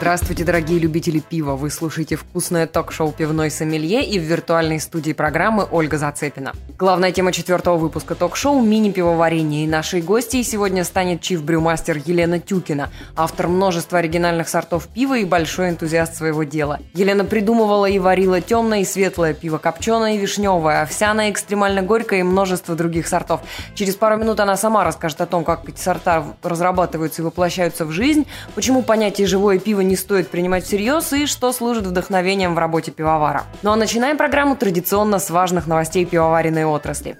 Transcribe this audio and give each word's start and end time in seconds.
Здравствуйте, 0.00 0.44
дорогие 0.44 0.78
любители 0.78 1.18
пива! 1.18 1.56
Вы 1.56 1.70
слушаете 1.70 2.14
вкусное 2.14 2.68
ток-шоу 2.68 3.10
«Пивной 3.10 3.50
сомелье» 3.50 4.04
и 4.04 4.20
в 4.20 4.22
виртуальной 4.22 4.78
студии 4.78 5.12
программы 5.12 5.66
Ольга 5.68 5.98
Зацепина. 5.98 6.52
Главная 6.78 7.10
тема 7.10 7.32
четвертого 7.32 7.76
выпуска 7.78 8.14
ток-шоу– 8.14 8.60
мини-пивоварение. 8.62 9.64
И 9.64 9.66
нашей 9.66 10.00
гостьей 10.00 10.44
сегодня 10.44 10.84
станет 10.84 11.20
чиф-брюмастер 11.20 12.00
Елена 12.06 12.38
Тюкина, 12.38 12.90
автор 13.16 13.48
множества 13.48 13.98
оригинальных 13.98 14.48
сортов 14.48 14.86
пива 14.86 15.18
и 15.18 15.24
большой 15.24 15.70
энтузиаст 15.70 16.14
своего 16.14 16.44
дела. 16.44 16.78
Елена 16.94 17.24
придумывала 17.24 17.86
и 17.86 17.98
варила 17.98 18.40
темное 18.40 18.82
и 18.82 18.84
светлое 18.84 19.34
пиво, 19.34 19.58
копченое 19.58 20.14
и 20.14 20.18
вишневое, 20.18 20.82
овсяное, 20.82 21.32
экстремально 21.32 21.82
горькое 21.82 22.20
и 22.20 22.22
множество 22.22 22.76
других 22.76 23.08
сортов. 23.08 23.40
Через 23.74 23.96
пару 23.96 24.16
минут 24.16 24.38
она 24.38 24.56
сама 24.56 24.84
расскажет 24.84 25.20
о 25.22 25.26
том, 25.26 25.42
как 25.42 25.68
эти 25.68 25.80
сорта 25.80 26.24
разрабатываются 26.44 27.22
и 27.22 27.24
воплощаются 27.24 27.84
в 27.84 27.90
жизнь, 27.90 28.28
почему 28.54 28.82
понятие 28.82 29.26
«живое 29.26 29.58
пиво» 29.58 29.87
не 29.88 29.96
стоит 29.96 30.28
принимать 30.28 30.64
всерьез 30.64 31.12
и 31.12 31.26
что 31.26 31.52
служит 31.52 31.86
вдохновением 31.86 32.54
в 32.54 32.58
работе 32.58 32.92
пивовара. 32.92 33.44
Ну 33.62 33.72
а 33.72 33.76
начинаем 33.76 34.16
программу 34.16 34.54
традиционно 34.54 35.18
с 35.18 35.30
важных 35.30 35.66
новостей 35.66 36.04
пивоваренной 36.04 36.64
отрасли. 36.64 37.16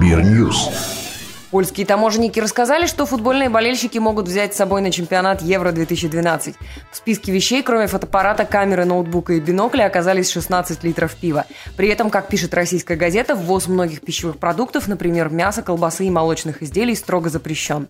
Бирньюз. 0.00 0.70
Польские 1.50 1.86
таможенники 1.86 2.40
рассказали, 2.40 2.86
что 2.86 3.06
футбольные 3.06 3.48
болельщики 3.48 3.98
могут 3.98 4.26
взять 4.26 4.52
с 4.52 4.56
собой 4.56 4.82
на 4.82 4.90
чемпионат 4.90 5.42
Евро-2012. 5.42 6.54
В 6.90 6.96
списке 6.96 7.32
вещей, 7.32 7.62
кроме 7.62 7.86
фотоаппарата, 7.86 8.44
камеры, 8.44 8.84
ноутбука 8.84 9.32
и 9.32 9.40
бинокля, 9.40 9.84
оказались 9.84 10.30
16 10.30 10.82
литров 10.82 11.14
пива. 11.14 11.46
При 11.76 11.88
этом, 11.88 12.10
как 12.10 12.28
пишет 12.28 12.52
российская 12.52 12.96
газета, 12.96 13.36
ввоз 13.36 13.68
многих 13.68 14.00
пищевых 14.00 14.38
продуктов, 14.38 14.88
например, 14.88 15.30
мяса, 15.30 15.62
колбасы 15.62 16.04
и 16.06 16.10
молочных 16.10 16.62
изделий, 16.62 16.96
строго 16.96 17.30
запрещен. 17.30 17.88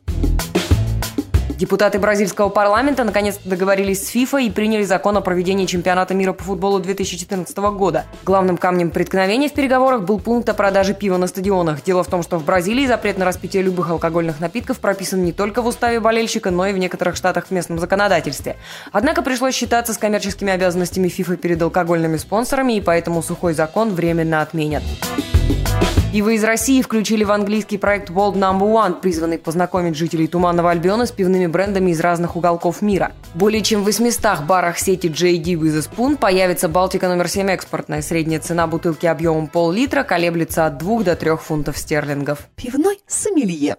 Депутаты 1.56 1.98
бразильского 1.98 2.50
парламента 2.50 3.02
наконец 3.02 3.38
договорились 3.42 4.06
с 4.06 4.08
ФИФА 4.08 4.38
и 4.38 4.50
приняли 4.50 4.82
закон 4.82 5.16
о 5.16 5.22
проведении 5.22 5.64
чемпионата 5.64 6.12
мира 6.12 6.34
по 6.34 6.44
футболу 6.44 6.80
2014 6.80 7.56
года. 7.56 8.04
Главным 8.24 8.58
камнем 8.58 8.90
преткновения 8.90 9.48
в 9.48 9.54
переговорах 9.54 10.02
был 10.02 10.20
пункт 10.20 10.50
о 10.50 10.54
продаже 10.54 10.92
пива 10.92 11.16
на 11.16 11.26
стадионах. 11.26 11.82
Дело 11.82 12.04
в 12.04 12.08
том, 12.08 12.22
что 12.22 12.36
в 12.36 12.44
Бразилии 12.44 12.86
запрет 12.86 13.16
на 13.16 13.24
распитие 13.24 13.62
любых 13.62 13.88
алкогольных 13.88 14.38
напитков 14.38 14.80
прописан 14.80 15.24
не 15.24 15.32
только 15.32 15.62
в 15.62 15.66
уставе 15.66 15.98
болельщика, 15.98 16.50
но 16.50 16.66
и 16.66 16.74
в 16.74 16.78
некоторых 16.78 17.16
штатах 17.16 17.46
в 17.46 17.50
местном 17.52 17.78
законодательстве. 17.78 18.56
Однако 18.92 19.22
пришлось 19.22 19.54
считаться 19.54 19.94
с 19.94 19.98
коммерческими 19.98 20.52
обязанностями 20.52 21.08
ФИФА 21.08 21.38
перед 21.38 21.62
алкогольными 21.62 22.18
спонсорами, 22.18 22.74
и 22.74 22.82
поэтому 22.82 23.22
сухой 23.22 23.54
закон 23.54 23.94
временно 23.94 24.42
отменят. 24.42 24.82
Пиво 26.16 26.30
из 26.30 26.44
России 26.44 26.80
включили 26.80 27.24
в 27.24 27.30
английский 27.30 27.76
проект 27.76 28.08
World 28.08 28.36
Number 28.36 28.72
One, 28.72 29.02
призванный 29.02 29.36
познакомить 29.36 29.96
жителей 29.96 30.26
Туманного 30.26 30.70
Альбиона 30.70 31.04
с 31.04 31.12
пивными 31.12 31.46
брендами 31.46 31.90
из 31.90 32.00
разных 32.00 32.36
уголков 32.36 32.80
мира. 32.80 33.12
Более 33.34 33.60
чем 33.60 33.82
в 33.82 33.84
800 33.84 34.40
барах 34.46 34.78
сети 34.78 35.08
JD 35.08 35.60
with 35.60 35.76
a 35.76 35.80
Spoon 35.80 36.16
появится 36.16 36.70
Балтика 36.70 37.08
номер 37.08 37.28
7 37.28 37.50
экспортная. 37.50 38.00
Средняя 38.00 38.40
цена 38.40 38.66
бутылки 38.66 39.04
объемом 39.04 39.46
пол-литра 39.46 40.04
колеблется 40.04 40.64
от 40.64 40.78
2 40.78 41.02
до 41.02 41.16
3 41.16 41.36
фунтов 41.36 41.76
стерлингов. 41.76 42.48
Пивной 42.56 42.98
сомелье. 43.06 43.76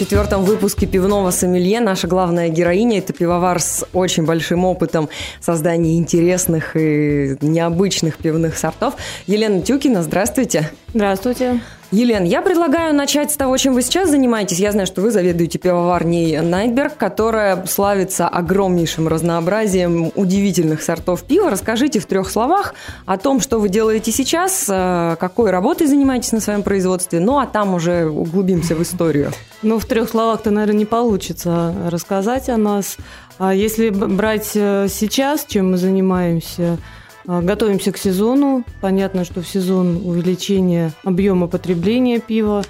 Четвертом 0.00 0.44
выпуске 0.44 0.86
«Пивного 0.86 1.30
сомелье» 1.30 1.78
наша 1.78 2.08
главная 2.08 2.48
героиня– 2.48 2.98
это 3.00 3.12
пивовар 3.12 3.60
с 3.60 3.84
очень 3.92 4.24
большим 4.24 4.64
опытом 4.64 5.10
создания 5.40 5.98
интересных 5.98 6.74
и 6.74 7.36
необычных 7.42 8.16
пивных 8.16 8.56
сортов. 8.56 8.94
Елена 9.26 9.60
Тюкина, 9.60 10.02
здравствуйте. 10.02 10.70
Здравствуйте. 10.94 11.60
Елена, 11.92 12.24
я 12.24 12.40
предлагаю 12.40 12.94
начать 12.94 13.32
с 13.32 13.36
того, 13.36 13.56
чем 13.56 13.74
вы 13.74 13.82
сейчас 13.82 14.10
занимаетесь. 14.10 14.60
Я 14.60 14.70
знаю, 14.70 14.86
что 14.86 15.00
вы 15.00 15.10
заведуете 15.10 15.58
пивоварней 15.58 16.38
Найтберг, 16.40 16.96
которая 16.96 17.66
славится 17.66 18.28
огромнейшим 18.28 19.08
разнообразием 19.08 20.12
удивительных 20.14 20.82
сортов 20.82 21.24
пива. 21.24 21.50
Расскажите 21.50 21.98
в 21.98 22.06
трех 22.06 22.30
словах 22.30 22.74
о 23.06 23.18
том, 23.18 23.40
что 23.40 23.58
вы 23.58 23.68
делаете 23.68 24.12
сейчас, 24.12 24.66
э, 24.68 25.16
какой 25.18 25.50
работой 25.50 25.88
занимаетесь 25.88 26.30
на 26.30 26.38
своем 26.38 26.62
производстве, 26.62 27.18
ну 27.18 27.40
а 27.40 27.46
там 27.46 27.74
уже 27.74 28.06
углубимся 28.06 28.76
в 28.76 28.82
историю. 28.82 29.32
Ну, 29.62 29.80
в 29.80 29.84
трех 29.84 30.08
словах-то, 30.10 30.52
наверное, 30.52 30.78
не 30.78 30.84
получится 30.84 31.74
рассказать 31.88 32.48
о 32.48 32.56
нас. 32.56 32.98
А 33.38 33.52
если 33.52 33.90
брать 33.90 34.52
э, 34.54 34.86
сейчас, 34.88 35.44
чем 35.44 35.72
мы 35.72 35.76
занимаемся– 35.76 36.78
готовимся 37.26 37.92
к 37.92 37.98
сезону. 37.98 38.64
Понятно, 38.80 39.24
что 39.24 39.42
в 39.42 39.48
сезон 39.48 40.00
увеличение 40.04 40.92
объема 41.04 41.46
потребления 41.46 42.18
пива. 42.20 42.64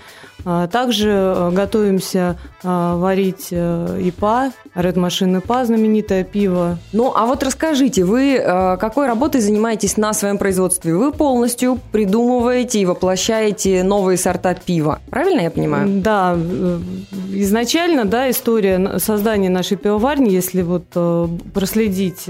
А, 0.44 0.66
также 0.69 1.11
э, 1.11 1.50
готовимся 1.53 2.38
а, 2.62 2.97
варить 2.97 3.49
э, 3.50 4.00
ИПА, 4.03 4.53
Red 4.75 4.94
Machine 4.94 5.38
ИПА, 5.38 5.65
знаменитое 5.65 6.25
пиво. 6.25 6.78
Ну, 6.93 7.12
а 7.15 7.27
вот 7.27 7.43
расскажите, 7.43 8.05
вы 8.05 8.37
э, 8.37 8.77
какой 8.78 9.06
работой 9.06 9.41
занимаетесь 9.41 9.97
на 9.97 10.12
своем 10.12 10.38
производстве? 10.38 10.94
Вы 10.94 11.12
полностью 11.12 11.78
придумываете 11.93 12.81
и 12.81 12.87
воплощаете 12.87 13.82
новые 13.82 14.17
сорта 14.17 14.55
пива, 14.55 15.00
правильно 15.11 15.43
я 15.43 15.50
понимаю? 15.50 16.00
Да, 16.00 16.38
изначально, 17.32 18.05
да, 18.05 18.31
история 18.31 18.99
создания 18.99 19.50
нашей 19.50 19.77
пивоварни, 19.77 20.31
если 20.31 20.62
вот 20.62 20.87
проследить 21.53 22.28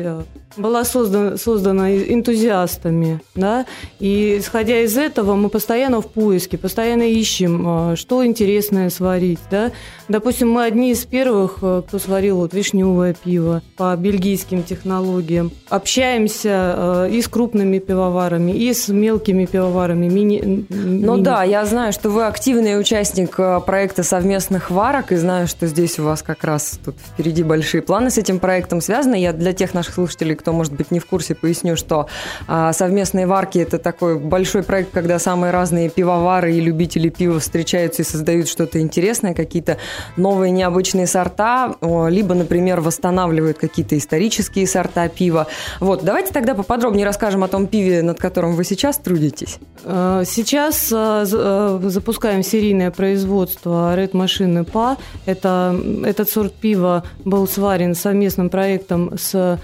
была 0.57 0.85
создана, 0.85 1.37
создана 1.37 1.93
энтузиастами, 1.93 3.21
да, 3.35 3.67
и 3.99 4.39
исходя 4.39 4.81
из 4.81 4.97
этого 4.97 5.35
мы 5.35 5.49
постоянно 5.49 6.01
в 6.01 6.07
поиске, 6.07 6.59
постоянно 6.59 7.05
ищем, 7.05 7.97
что 7.97 8.25
интересное 8.25 8.91
сварить, 8.91 9.41
да. 9.51 9.71
Допустим, 10.09 10.51
мы 10.51 10.65
одни 10.65 10.91
из 10.91 11.05
первых, 11.05 11.59
э, 11.63 11.83
кто 11.87 11.99
сварил 11.99 12.39
вот 12.39 12.53
вишневое 12.53 13.15
пиво 13.15 13.63
по 13.77 13.95
бельгийским 13.97 14.65
технологиям. 14.65 15.53
Общаемся 15.69 16.75
э, 16.77 17.11
и 17.13 17.23
с 17.23 17.29
крупными 17.29 17.79
пивоварами, 17.79 18.51
и 18.51 18.73
с 18.73 18.89
мелкими 18.89 19.47
пивоварами. 19.47 20.09
Мини, 20.09 20.67
ну 20.69 21.19
да, 21.19 21.45
я 21.45 21.65
знаю, 21.65 21.93
что 21.93 22.11
вы 22.11 22.27
активный 22.27 22.79
участник 22.81 23.37
проекта 23.65 24.03
совместных 24.03 24.71
варок, 24.71 25.13
и 25.13 25.17
знаю, 25.17 25.47
что 25.47 25.67
здесь 25.67 25.99
у 25.99 26.05
вас 26.05 26.23
как 26.23 26.43
раз 26.43 26.81
тут 26.85 26.97
впереди 27.15 27.45
большие 27.45 27.83
планы 27.83 28.11
с 28.11 28.19
этим 28.19 28.41
проектом 28.41 28.81
связаны. 28.81 29.15
Я 29.15 29.33
для 29.33 29.53
тех 29.53 29.75
наших 29.75 29.95
слушателей, 29.95 30.35
кто, 30.41 30.53
может 30.53 30.73
быть, 30.73 30.91
не 30.91 30.99
в 30.99 31.07
курсе, 31.07 31.35
поясню, 31.35 31.77
что 31.77 32.09
а, 32.49 32.73
совместные 32.73 33.27
варки– 33.27 33.59
это 33.61 33.79
такой 33.79 34.19
большой 34.19 34.63
проект, 34.63 34.91
когда 34.91 35.19
самые 35.19 35.53
разные 35.53 35.89
пивовары 35.89 36.55
и 36.55 36.61
любители 36.61 37.09
пива 37.09 37.39
встречаются 37.39 38.03
и 38.03 38.05
создают 38.05 38.49
что-то 38.49 38.81
интересное, 38.81 39.35
какие-то 39.35 39.77
новые 40.17 40.51
необычные 40.51 41.07
сорта, 41.07 41.77
либо, 41.81 42.35
например, 42.35 42.81
восстанавливают 42.81 43.59
какие-то 43.59 43.97
исторические 43.97 44.67
сорта 44.67 45.09
пива. 45.09 45.47
Вот, 45.79 46.05
давайте 46.05 46.33
тогда 46.33 46.55
поподробнее 46.55 47.07
расскажем 47.07 47.45
о 47.45 47.49
том 47.49 47.67
пиве, 47.67 48.03
над 48.03 48.19
которым 48.19 48.55
вы 48.55 48.65
сейчас 48.65 48.99
трудитесь. 48.99 49.59
Э, 49.85 50.23
сейчас 50.27 50.91
э, 50.93 51.27
э, 51.31 51.81
запускаем 51.85 52.43
серийное 52.43 52.91
производство 52.91 53.97
Red 53.97 54.13
Machine 54.13 54.65
ПА. 54.65 54.97
Это, 55.27 55.79
этот 56.05 56.29
сорт 56.29 56.55
пива 56.55 57.05
был 57.25 57.47
сварен 57.47 57.95
совместным 57.95 58.51
проектом 58.51 59.13
с 59.19 59.59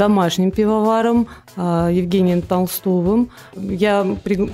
домашним 0.00 0.50
пивоваром 0.50 1.26
Евгением 1.56 2.40
Толстовым. 2.40 3.28
Я 3.54 4.06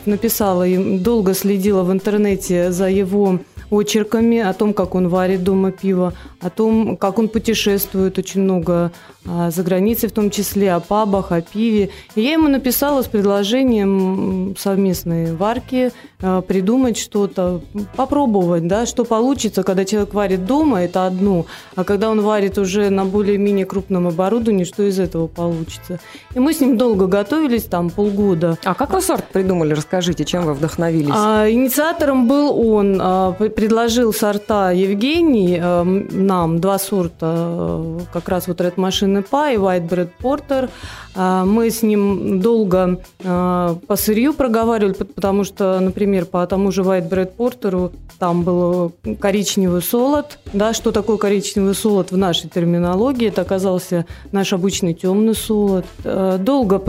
написала 0.05 0.67
и 0.67 0.99
долго 0.99 1.35
следила 1.35 1.85
в 1.85 1.93
интернете 1.93 2.73
за 2.73 2.89
его 2.89 3.39
очерками 3.71 4.39
о 4.39 4.53
том, 4.53 4.75
как 4.75 4.95
он 4.97 5.09
варит 5.09 5.45
дома 5.45 5.71
пиво, 5.71 6.13
о 6.41 6.51
том, 6.51 6.97
как 6.97 7.19
он 7.19 7.29
путешествует 7.29 8.19
очень 8.19 8.43
много 8.43 8.73
а, 8.75 8.91
за 9.27 9.63
границей, 9.63 10.09
в 10.09 10.13
том 10.13 10.31
числе 10.31 10.73
о 10.73 10.81
пабах, 10.81 11.33
о 11.33 11.41
пиве. 11.41 11.91
И 12.15 12.21
я 12.21 12.33
ему 12.33 12.49
написала 12.49 13.03
с 13.03 13.07
предложением 13.07 14.55
совместной 14.59 15.35
варки 15.35 15.93
а, 16.23 16.41
придумать 16.41 16.97
что-то, 16.97 17.61
попробовать, 17.95 18.67
да, 18.67 18.87
что 18.87 19.05
получится, 19.05 19.63
когда 19.63 19.85
человек 19.85 20.15
варит 20.15 20.47
дома, 20.47 20.83
это 20.83 21.07
одно, 21.07 21.45
а 21.75 21.85
когда 21.85 22.09
он 22.09 22.23
варит 22.23 22.57
уже 22.57 22.89
на 22.89 23.05
более-менее 23.05 23.67
крупном 23.67 24.07
оборудовании, 24.09 24.65
что 24.65 24.83
из 24.83 24.99
этого 24.99 25.27
получится. 25.27 26.01
И 26.35 26.39
мы 26.39 26.55
с 26.55 26.61
ним 26.61 26.79
долго 26.79 27.07
готовились, 27.07 27.65
там 27.65 27.91
полгода. 27.91 28.57
А 28.65 28.75
как 28.75 28.95
вы 28.95 29.03
сорт 29.03 29.25
придумали? 29.31 29.75
Расскажите, 29.75 30.25
чем 30.25 30.47
вы 30.47 30.55
вдохновились? 30.55 31.13
А, 31.15 31.51
инициатором 31.51 32.29
был 32.29 32.59
он, 32.59 32.99
а, 33.01 33.33
предложил 33.33 34.15
сорта 34.15 34.71
Евгений 34.71 35.61
а, 35.63 35.85
нам, 35.85 36.61
два 36.61 36.79
сорта, 36.79 37.27
а, 37.29 38.01
как 38.13 38.31
раз 38.31 38.49
вот 38.49 38.61
Red 38.63 38.77
Machine 38.77 39.16
Pie 39.23 39.55
и 39.55 39.59
White 39.59 39.89
Bread 39.89 40.11
Porter. 40.21 40.71
А, 41.15 41.45
мы 41.45 41.71
с 41.71 41.83
ним 41.83 42.41
долго 42.41 43.01
а, 43.25 43.79
по 43.87 43.97
сырью 43.97 44.35
проговаривали, 44.35 44.93
потому 44.93 45.45
что, 45.45 45.81
например, 45.81 46.27
по 46.27 46.47
тому 46.47 46.71
же 46.71 46.83
White 46.83 47.09
Bread 47.09 47.37
Porter 47.37 47.91
там 48.19 48.43
был 48.43 48.93
коричневый 49.19 49.83
солод. 49.83 50.39
Да, 50.53 50.75
что 50.75 50.93
такое 50.93 51.17
коричневый 51.17 51.75
солод 51.75 52.13
в 52.13 52.17
нашей 52.17 52.51
терминологии? 52.51 53.29
Это 53.29 53.43
оказался 53.43 54.07
наш 54.33 54.53
обычный 54.53 54.93
темный 54.93 55.35
солод. 55.35 55.87
А, 56.05 56.37
долго 56.37 56.83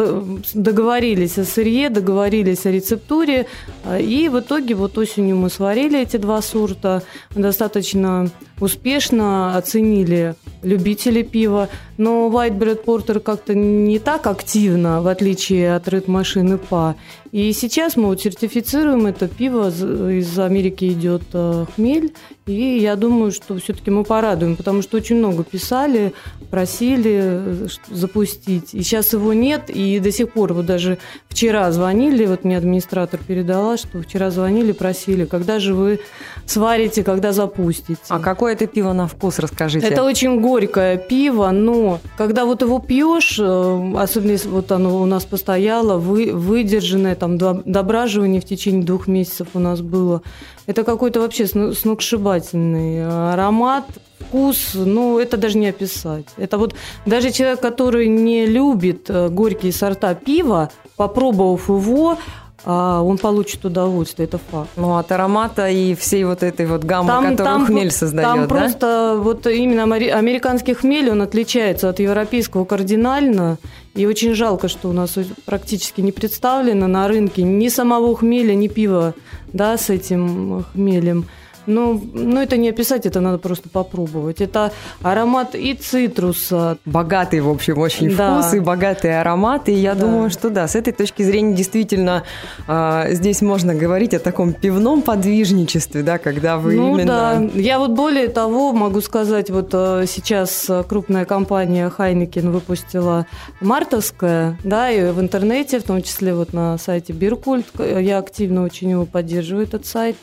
договорились 0.54 1.38
о 1.38 1.46
сырье, 1.46 1.90
договорились 1.90 2.66
о 2.66 2.72
рецептуре, 2.72 3.48
и 3.98 4.30
в 4.30 4.40
итоге 4.40 4.76
вот 4.76 4.98
осенью 4.98 5.38
мы 5.38 5.50
сварили 5.50 6.02
эти 6.02 6.18
два 6.18 6.42
сорта. 6.42 7.02
Достаточно 7.34 8.30
успешно 8.60 9.56
оценили 9.56 10.36
любители 10.64 11.22
пива. 11.22 11.70
Но 11.98 12.30
White 12.30 12.58
Bread 12.58 12.86
Porter 12.86 13.20
как-то 13.20 13.56
не 13.56 14.00
так 14.00 14.28
активно, 14.28 15.02
в 15.02 15.08
отличие 15.08 15.76
от 15.76 15.88
Red 15.88 16.06
Machine 16.06 16.58
ПА. 16.58 16.96
И 17.38 17.54
сейчас 17.54 17.96
мы 17.96 18.08
вот 18.08 18.20
сертифицируем 18.20 19.06
это 19.06 19.28
пиво, 19.28 19.68
из 19.70 20.40
Америки 20.40 20.86
идет 20.86 21.22
э, 21.34 21.66
хмель, 21.76 22.16
и 22.48 22.80
я 22.80 22.96
думаю, 22.96 23.32
что 23.32 23.60
все-таки 23.60 23.92
мы 23.92 24.04
порадуем, 24.04 24.56
потому 24.56 24.82
что 24.82 24.98
очень 24.98 25.18
много 25.18 25.44
писали, 25.44 26.14
просили 26.50 27.20
э, 27.22 27.68
запустить. 27.92 28.74
И 28.74 28.82
сейчас 28.82 29.14
его 29.14 29.34
нет, 29.34 29.70
и 29.70 30.00
до 30.00 30.12
сих 30.12 30.34
пор, 30.34 30.54
вот 30.54 30.66
даже 30.66 30.98
вчера 31.30 31.72
звонили, 31.72 32.26
вот 32.26 32.44
мне 32.44 32.58
администратор 32.58 33.20
передала, 33.20 33.78
что 33.78 34.02
вчера 34.02 34.32
звонили, 34.32 34.72
просили, 34.72 35.26
когда 35.26 35.60
же 35.60 35.76
вы 35.76 36.00
сварите, 36.48 37.04
когда 37.04 37.34
запустите. 37.34 38.00
А 38.08 38.18
какое 38.18 38.54
это 38.54 38.66
пиво 38.66 38.94
на 38.94 39.08
вкус, 39.08 39.38
расскажите? 39.38 39.86
Это 39.86 40.04
очень 40.04 40.42
горькое 40.42 40.98
пиво, 40.98 41.52
но 41.52 42.00
когда 42.18 42.46
вот 42.46 42.64
его 42.64 42.80
пьешь, 42.80 43.38
э, 43.40 43.94
особенно 43.96 44.32
если 44.32 44.48
вот 44.48 44.72
оно 44.72 45.00
у 45.00 45.06
нас 45.06 45.26
постояло, 45.26 45.98
вы, 45.98 46.32
выдержанное, 46.34 47.14
там 47.14 47.27
дображивание 47.28 48.42
в 48.42 48.46
течение 48.46 48.84
двух 48.84 49.08
месяцев 49.08 49.50
у 49.54 49.60
нас 49.60 49.82
было, 49.82 50.22
это 50.66 50.84
какой-то 50.84 51.20
вообще 51.20 51.48
сногсшибательный 51.48 53.34
аромат, 53.34 53.86
вкус, 54.20 54.72
ну, 54.74 55.20
это 55.20 55.38
даже 55.38 55.58
не 55.58 55.68
описать. 55.68 56.28
Это 56.38 56.58
вот 56.58 56.76
даже 57.06 57.32
человек, 57.32 57.62
который 57.62 58.08
не 58.08 58.46
любит 58.46 59.10
э, 59.10 59.30
горькие 59.30 59.72
сорта 59.72 60.16
пива, 60.16 60.72
попробовав 60.96 61.70
его, 61.70 62.18
а, 62.66 63.02
он 63.02 63.18
получит 63.18 63.64
удовольствие, 63.64 64.28
это 64.28 64.40
факт. 64.40 64.70
Ну, 64.76 64.98
от 64.98 65.12
аромата 65.12 65.70
и 65.70 65.96
всей 65.96 66.26
вот 66.26 66.44
этой 66.44 66.66
вот 66.66 66.84
гаммы, 66.84 67.08
там, 67.08 67.24
которую 67.32 67.56
там, 67.56 67.66
хмель 67.66 67.92
создает, 67.92 68.28
Там 68.28 68.42
да? 68.42 68.48
просто 68.48 69.16
вот 69.18 69.48
именно 69.48 69.84
американский 69.84 70.74
хмель, 70.74 71.10
он 71.10 71.22
отличается 71.22 71.88
от 71.88 72.00
европейского 72.00 72.66
кардинально, 72.66 73.58
и 73.98 74.06
очень 74.06 74.36
жалко, 74.36 74.68
что 74.68 74.90
у 74.90 74.94
нас 74.94 75.18
практически 75.46 76.02
не 76.02 76.12
представлено 76.12 76.88
на 76.88 77.08
рынке 77.08 77.42
ни 77.42 77.68
самого 77.68 78.16
хмеля, 78.16 78.54
ни 78.54 78.68
пива, 78.68 79.16
да, 79.54 79.78
с 79.78 79.90
этим 79.90 80.64
хмелем. 80.72 81.26
Ну, 81.68 82.02
ну, 82.14 82.42
это 82.42 82.58
не 82.58 82.70
описать, 82.70 83.06
это 83.06 83.20
надо 83.20 83.38
просто 83.38 83.70
попробовать. 83.70 84.42
Это 84.42 84.72
аромат 85.02 85.54
и 85.54 85.74
цитруса. 85.74 86.78
Богатый, 86.86 87.42
в 87.42 87.50
общем, 87.50 87.78
очень 87.78 88.16
да. 88.16 88.42
вкус 88.42 88.54
и 88.54 88.60
богатый 88.60 89.20
аромат. 89.20 89.70
И 89.70 89.74
я 89.74 89.94
да. 89.94 90.02
думаю, 90.02 90.30
что 90.30 90.50
да, 90.50 90.68
с 90.68 90.76
этой 90.76 90.94
точки 90.94 91.24
зрения 91.24 91.54
действительно 91.54 92.24
э, 92.68 93.08
здесь 93.12 93.42
можно 93.42 93.76
говорить 93.76 94.14
о 94.14 94.20
таком 94.20 94.54
пивном 94.54 95.02
подвижничестве, 95.02 96.04
да, 96.04 96.18
когда 96.18 96.58
вы 96.58 96.76
ну, 96.76 96.96
именно... 96.96 97.06
да. 97.54 97.60
Я 97.60 97.80
вот 97.80 97.92
более 97.92 98.30
того 98.30 98.72
могу 98.72 99.02
сказать, 99.02 99.50
вот 99.50 99.70
э, 99.74 100.06
сейчас 100.08 100.70
крупная 100.88 101.26
компания 101.26 101.90
Хайнекен 101.90 102.52
выпустила 102.52 103.26
мартовское, 103.60 104.58
да, 104.64 104.90
и 104.90 105.12
в 105.12 105.20
интернете, 105.20 105.80
в 105.80 105.84
том 105.84 106.02
числе 106.02 106.34
вот 106.34 106.54
на 106.54 106.78
сайте 106.78 107.12
Биркульт, 107.12 107.66
я 107.80 108.20
активно 108.20 108.64
очень 108.64 108.92
его 108.92 109.06
поддерживаю, 109.06 109.66
этот 109.66 109.86
сайт. 109.86 110.16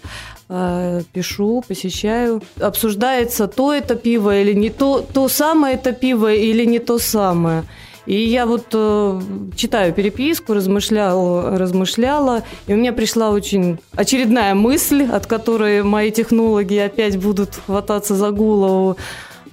Э, 0.49 1.03
пишу, 1.13 1.63
посещаю. 1.67 2.43
Обсуждается 2.61 3.47
то 3.47 3.73
это 3.73 3.95
пиво 3.95 4.39
или 4.41 4.53
не 4.53 4.71
то, 4.71 5.01
то 5.01 5.29
самое 5.29 5.77
это 5.77 5.93
пиво 5.93 6.33
или 6.33 6.65
не 6.67 6.79
то 6.79 6.99
самое. 6.99 7.65
И 8.07 8.15
я 8.15 8.45
вот 8.45 8.67
э, 8.75 9.21
читаю 9.57 9.95
переписку, 9.95 10.53
размышляла, 10.53 11.59
размышляла, 11.59 12.43
и 12.67 12.75
у 12.75 12.77
меня 12.77 12.93
пришла 12.93 13.31
очень 13.31 13.79
очередная 13.97 14.55
мысль, 14.55 15.05
от 15.05 15.27
которой 15.27 15.83
мои 15.83 16.11
технологи 16.11 16.77
опять 16.77 17.17
будут 17.17 17.55
хвататься 17.67 18.15
за 18.15 18.31
голову. 18.31 18.99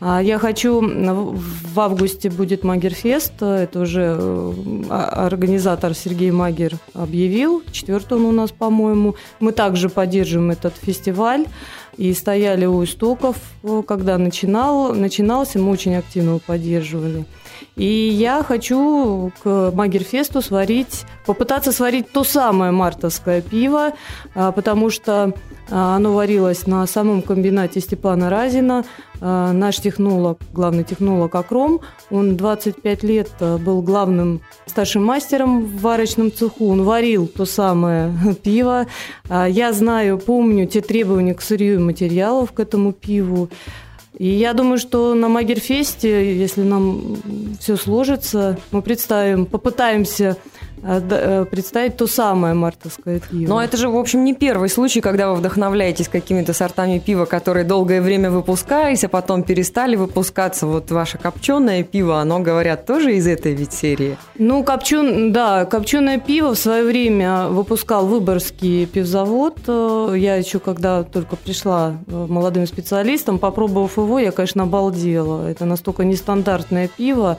А 0.04 0.20
я 0.20 0.40
хочу, 0.40 0.82
в 0.82 1.80
августе 1.80 2.32
будет 2.32 2.64
Магерфест, 2.64 3.34
это 3.40 3.82
уже 3.82 4.18
э, 4.20 4.84
организатор 4.90 5.94
Сергей 5.94 6.32
Магер 6.32 6.74
объявил, 6.96 7.62
четвертый 7.72 8.18
он 8.18 8.26
у 8.26 8.32
нас, 8.32 8.52
по-моему. 8.52 9.14
Мы 9.40 9.52
также 9.52 9.90
поддерживаем 9.90 10.50
этот 10.50 10.74
фестиваль 10.76 11.46
и 11.98 12.14
стояли 12.14 12.66
у 12.66 12.84
истоков, 12.84 13.36
э, 13.62 13.84
когда 13.88 14.18
начинал, 14.18 14.96
начинался, 14.96 15.60
мы 15.60 15.70
очень 15.70 15.96
активно 15.96 16.30
его 16.30 16.40
поддерживали. 16.40 17.26
И 17.76 17.86
я 17.86 18.44
хочу 18.44 19.32
к 19.44 19.72
Магерфесту 19.72 20.42
сварить, 20.42 21.06
попытаться 21.28 21.72
сварить 21.72 22.12
то 22.12 22.24
самое 22.24 22.72
мартовское 22.72 23.42
пиво, 23.42 23.94
а, 24.34 24.52
потому 24.52 24.90
что 24.90 25.34
а, 25.70 25.96
оно 25.96 26.14
варилось 26.14 26.68
на 26.68 26.86
самом 26.86 27.22
комбинате 27.22 27.80
Степана 27.80 28.30
Разина. 28.30 28.84
А, 29.22 29.54
наш 29.54 29.78
технолог, 29.78 30.40
главный 30.52 30.84
технолог 30.84 31.34
Акром, 31.36 31.82
он 32.10 32.36
25 32.36 33.04
лет 33.04 33.30
был 33.40 33.82
главным 33.82 34.42
старшим 34.66 35.06
мастером 35.06 35.66
в 35.66 35.82
варочном 35.82 36.32
цеху. 36.32 36.70
Он 36.70 36.84
варил 36.84 37.28
то 37.28 37.46
самое 37.46 38.12
пиво. 38.44 38.88
Я 39.30 39.74
знаю, 39.74 40.18
помню 40.18 40.66
те 40.66 40.82
требования 40.82 41.36
к 41.36 41.42
сырью 41.42 41.76
и 41.76 41.78
материалов 41.78 42.52
к 42.52 42.60
этому 42.60 42.92
пиву. 42.92 43.50
И 44.18 44.28
я 44.28 44.54
думаю, 44.54 44.78
что 44.78 45.16
на 45.16 45.30
Магерфесте, 45.30 46.38
если 46.38 46.62
нам 46.62 47.18
все 47.60 47.76
сложится, 47.76 48.60
мы 48.72 48.82
представим, 48.82 49.46
попытаемся 49.48 50.36
а, 50.36 50.36
э, 50.36 50.61
представить 50.82 51.98
то 51.98 52.08
самое 52.08 52.54
мартовское 52.54 53.20
пиво. 53.20 53.50
Но 53.50 53.64
это 53.64 53.78
же, 53.78 53.90
в 53.90 53.98
общем, 53.98 54.24
не 54.24 54.34
первый 54.34 54.70
случай, 54.70 55.02
когда 55.02 55.30
вы 55.30 55.36
вдохновляетесь 55.36 56.08
какими-то 56.08 56.54
сортами 56.54 57.00
пива, 57.00 57.26
которые 57.26 57.66
долгое 57.66 58.02
время 58.02 58.32
выпускались, 58.32 59.04
а 59.04 59.10
потом 59.10 59.44
перестали 59.44 59.96
выпускаться. 59.96 60.68
Вот 60.68 60.92
ваше 60.92 61.18
копченое 61.18 61.84
пиво, 61.84 62.20
оно, 62.20 62.40
говорят, 62.40 62.86
тоже 62.86 63.16
из 63.16 63.28
этой 63.28 63.54
ведь 63.54 63.74
серии? 63.74 64.18
Ну, 64.38 64.64
копчен... 64.64 65.32
да, 65.32 65.66
копченое 65.66 66.20
пиво 66.20 66.56
в 66.56 66.58
свое 66.58 66.84
время 66.84 67.48
выпускал 67.48 68.08
Выборгский 68.08 68.86
пивзавод. 68.86 69.60
Э, 69.68 70.14
я 70.18 70.36
еще, 70.36 70.60
когда 70.60 71.04
только 71.04 71.36
пришла 71.36 71.98
э, 72.08 72.26
молодым 72.28 72.66
специалистом, 72.68 73.40
попробовав 73.40 73.98
его, 73.98 74.20
я, 74.20 74.32
конечно, 74.32 74.64
обалдела. 74.64 75.48
Это 75.50 75.66
настолько 75.66 76.04
нестандартное 76.04 76.88
пиво. 76.88 77.38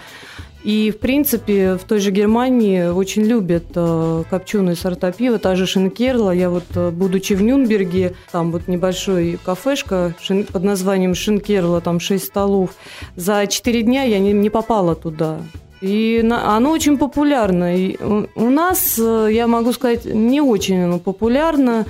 И, 0.64 0.92
в 0.92 0.98
принципе, 0.98 1.74
в 1.74 1.84
той 1.84 1.98
же 1.98 2.10
Германии 2.12 2.86
очень 2.86 3.22
любят 3.22 3.64
э, 3.74 4.22
копченые 4.30 4.76
сорта 4.76 5.10
пива, 5.10 5.38
та 5.38 5.56
же 5.56 5.66
Шинкерла. 5.66 6.30
Я 6.30 6.50
вот, 6.50 6.64
э, 6.76 6.90
будучи 6.90 7.32
в 7.32 7.42
Нюнберге, 7.42 8.14
там 8.30 8.52
вот 8.52 8.68
небольшой 8.68 9.40
кафешка 9.44 10.14
шин, 10.20 10.44
под 10.44 10.62
названием 10.62 11.16
Шинкерла, 11.16 11.80
там 11.80 11.98
6 11.98 12.24
столов. 12.24 12.70
За 13.16 13.46
4 13.46 13.82
дня 13.82 14.04
я 14.04 14.20
не, 14.20 14.32
не 14.32 14.50
попала 14.50 14.94
туда. 14.94 15.38
И 15.80 16.20
на, 16.22 16.56
оно 16.56 16.70
очень 16.70 16.96
популярно. 16.96 17.76
И 17.76 17.96
у, 18.00 18.26
у 18.36 18.50
нас, 18.50 18.96
э, 19.00 19.30
я 19.32 19.48
могу 19.48 19.72
сказать, 19.72 20.04
не 20.04 20.40
очень 20.40 20.84
оно 20.84 21.00
популярно. 21.00 21.86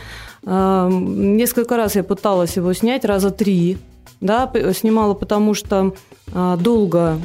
Э, 0.47 0.89
несколько 0.91 1.77
раз 1.77 1.95
я 1.97 2.03
пыталась 2.03 2.57
его 2.57 2.73
снять, 2.73 3.05
раза 3.05 3.31
три. 3.31 3.77
Да, 4.23 4.49
снимала, 4.73 5.15
потому 5.15 5.53
что 5.53 5.95
а, 6.33 6.57
долго 6.57 7.19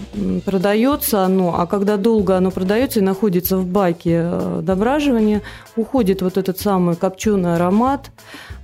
продается 0.45 1.23
оно, 1.23 1.53
а 1.55 1.67
когда 1.67 1.95
долго 1.95 2.35
оно 2.35 2.49
продается 2.49 2.99
и 2.99 3.03
находится 3.03 3.57
в 3.57 3.67
баке 3.67 4.21
э, 4.23 4.61
дображивания, 4.63 5.43
уходит 5.75 6.23
вот 6.23 6.37
этот 6.37 6.59
самый 6.59 6.95
копченый 6.95 7.53
аромат, 7.53 8.09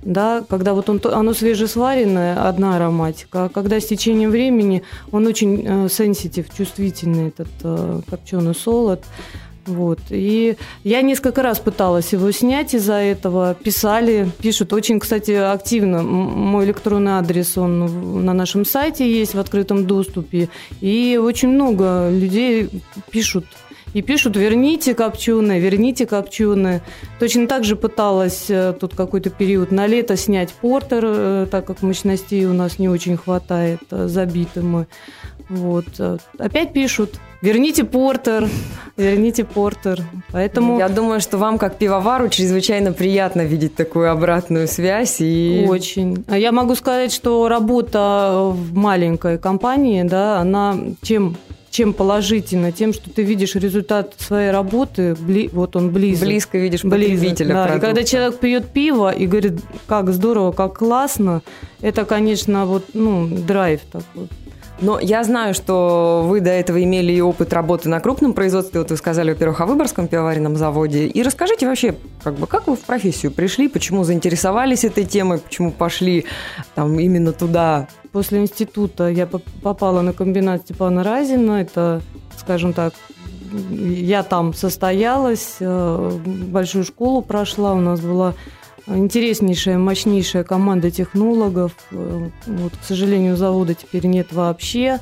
да, 0.02 0.42
когда 0.48 0.74
вот 0.74 0.90
он, 0.90 1.00
оно 1.04 1.32
свежесваренное, 1.32 2.48
одна 2.48 2.74
ароматика, 2.74 3.44
а 3.44 3.48
когда 3.48 3.78
с 3.78 3.86
течением 3.86 4.30
времени 4.30 4.82
он 5.12 5.28
очень 5.28 5.88
сенситив, 5.88 6.52
чувствительный, 6.52 7.28
этот 7.28 7.48
э, 7.62 8.00
копченый 8.10 8.56
солод, 8.56 9.04
Вот. 9.66 9.98
И 10.10 10.56
я 10.82 11.02
несколько 11.02 11.42
раз 11.42 11.58
пыталась 11.58 12.12
его 12.12 12.30
снять 12.32 12.74
из-за 12.74 12.94
этого. 12.94 13.54
Писали, 13.54 14.30
пишут 14.40 14.72
очень, 14.72 15.00
кстати, 15.00 15.32
активно. 15.32 16.02
Мой 16.02 16.66
электронный 16.66 17.12
адрес, 17.12 17.56
он 17.56 18.24
на 18.24 18.34
нашем 18.34 18.64
сайте 18.64 19.10
есть 19.10 19.34
в 19.34 19.38
открытом 19.38 19.86
доступе. 19.86 20.48
И 20.80 21.18
очень 21.22 21.48
много 21.48 22.10
людей 22.10 22.68
пишут 23.10 23.46
и 23.94 24.02
пишут, 24.02 24.36
верните 24.36 24.92
копченое, 24.92 25.60
верните 25.60 26.04
копченое. 26.04 26.82
Точно 27.20 27.46
так 27.46 27.64
же 27.64 27.76
пыталась 27.76 28.46
э, 28.48 28.74
тут 28.78 28.96
какой-то 28.96 29.30
период 29.30 29.70
на 29.70 29.86
лето 29.86 30.16
снять 30.16 30.52
портер, 30.52 31.04
э, 31.06 31.46
так 31.48 31.64
как 31.64 31.80
мощностей 31.82 32.44
у 32.46 32.52
нас 32.52 32.80
не 32.80 32.88
очень 32.88 33.16
хватает, 33.16 33.80
э, 33.92 34.08
забиты 34.08 34.62
мы. 34.62 34.88
Вот. 35.48 35.86
Опять 36.38 36.72
пишут, 36.72 37.20
верните 37.44 37.84
портер, 37.84 38.48
верните 38.96 39.44
портер. 39.44 40.02
Поэтому... 40.32 40.78
Я 40.78 40.88
думаю, 40.88 41.20
что 41.20 41.38
вам, 41.38 41.58
как 41.58 41.76
пивовару, 41.76 42.28
чрезвычайно 42.28 42.92
приятно 42.92 43.42
видеть 43.42 43.74
такую 43.74 44.10
обратную 44.10 44.66
связь. 44.66 45.20
И... 45.20 45.66
Очень. 45.68 46.24
А 46.28 46.38
я 46.38 46.52
могу 46.52 46.74
сказать, 46.74 47.12
что 47.12 47.48
работа 47.48 48.50
в 48.50 48.74
маленькой 48.74 49.38
компании, 49.38 50.02
да, 50.02 50.38
она 50.38 50.76
чем 51.02 51.36
чем 51.70 51.92
положительно, 51.92 52.70
тем, 52.70 52.92
что 52.92 53.10
ты 53.10 53.24
видишь 53.24 53.56
результат 53.56 54.14
своей 54.16 54.52
работы, 54.52 55.16
бли, 55.18 55.50
вот 55.52 55.74
он 55.74 55.90
близко. 55.90 56.24
Близко 56.24 56.56
видишь 56.56 56.82
потребителя 56.82 57.52
да. 57.52 57.76
И 57.76 57.80
когда 57.80 58.04
человек 58.04 58.38
пьет 58.38 58.68
пиво 58.68 59.10
и 59.10 59.26
говорит, 59.26 59.54
как 59.88 60.12
здорово, 60.12 60.52
как 60.52 60.78
классно, 60.78 61.42
это, 61.80 62.04
конечно, 62.04 62.64
вот, 62.66 62.84
ну, 62.94 63.26
драйв 63.26 63.80
такой. 63.90 64.28
Но 64.80 64.98
я 64.98 65.22
знаю, 65.22 65.54
что 65.54 66.24
вы 66.26 66.40
до 66.40 66.50
этого 66.50 66.82
имели 66.82 67.12
и 67.12 67.20
опыт 67.20 67.52
работы 67.52 67.88
на 67.88 68.00
крупном 68.00 68.32
производстве. 68.32 68.80
Вот 68.80 68.90
вы 68.90 68.96
сказали, 68.96 69.30
во-первых, 69.30 69.60
о 69.60 69.66
Выборгском 69.66 70.08
пивоваренном 70.08 70.56
заводе. 70.56 71.06
И 71.06 71.22
расскажите 71.22 71.66
вообще, 71.66 71.94
как 72.22 72.34
бы, 72.34 72.46
как 72.46 72.66
вы 72.66 72.74
в 72.74 72.80
профессию 72.80 73.30
пришли, 73.30 73.68
почему 73.68 74.02
заинтересовались 74.04 74.84
этой 74.84 75.04
темой, 75.04 75.38
почему 75.38 75.70
пошли 75.70 76.26
там 76.74 76.98
именно 76.98 77.32
туда? 77.32 77.88
После 78.12 78.40
института 78.40 79.08
я 79.08 79.26
попала 79.26 80.00
на 80.00 80.12
комбинат 80.12 80.62
Степана 80.62 81.04
Разина. 81.04 81.62
Это, 81.62 82.02
скажем 82.36 82.72
так, 82.72 82.94
я 83.70 84.24
там 84.24 84.52
состоялась, 84.54 85.56
э, 85.60 86.18
большую 86.24 86.84
школу 86.84 87.22
прошла, 87.22 87.74
у 87.74 87.80
нас 87.80 88.00
была 88.00 88.34
интереснейшая, 88.86 89.78
мощнейшая 89.78 90.44
команда 90.44 90.90
технологов. 90.90 91.72
Э, 91.90 92.28
вот, 92.46 92.72
к 92.76 92.84
сожалению, 92.84 93.36
завода 93.36 93.74
теперь 93.74 94.06
нет 94.06 94.32
вообще, 94.32 95.00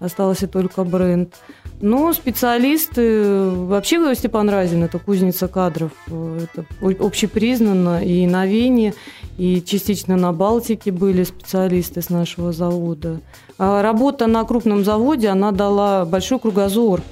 остался 0.00 0.46
только 0.46 0.84
бренд. 0.84 1.34
Но 1.80 2.12
специалисты, 2.12 3.50
вообще 3.50 4.14
Степан 4.14 4.48
Разин, 4.48 4.84
это 4.84 4.98
кузница 4.98 5.48
кадров, 5.48 5.92
э, 6.06 6.40
это 6.44 6.64
общепризнанно 7.04 8.04
и 8.04 8.26
на 8.26 8.46
Вене, 8.46 8.94
и 9.36 9.62
частично 9.62 10.16
на 10.16 10.32
Балтике 10.32 10.92
были 10.92 11.24
специалисты 11.24 12.02
с 12.02 12.10
нашего 12.10 12.52
завода. 12.52 13.20
А 13.58 13.82
работа 13.82 14.26
на 14.26 14.44
крупном 14.44 14.84
заводе, 14.84 15.28
она 15.28 15.50
дала 15.50 16.04
большой 16.04 16.38
кругозор 16.38 17.02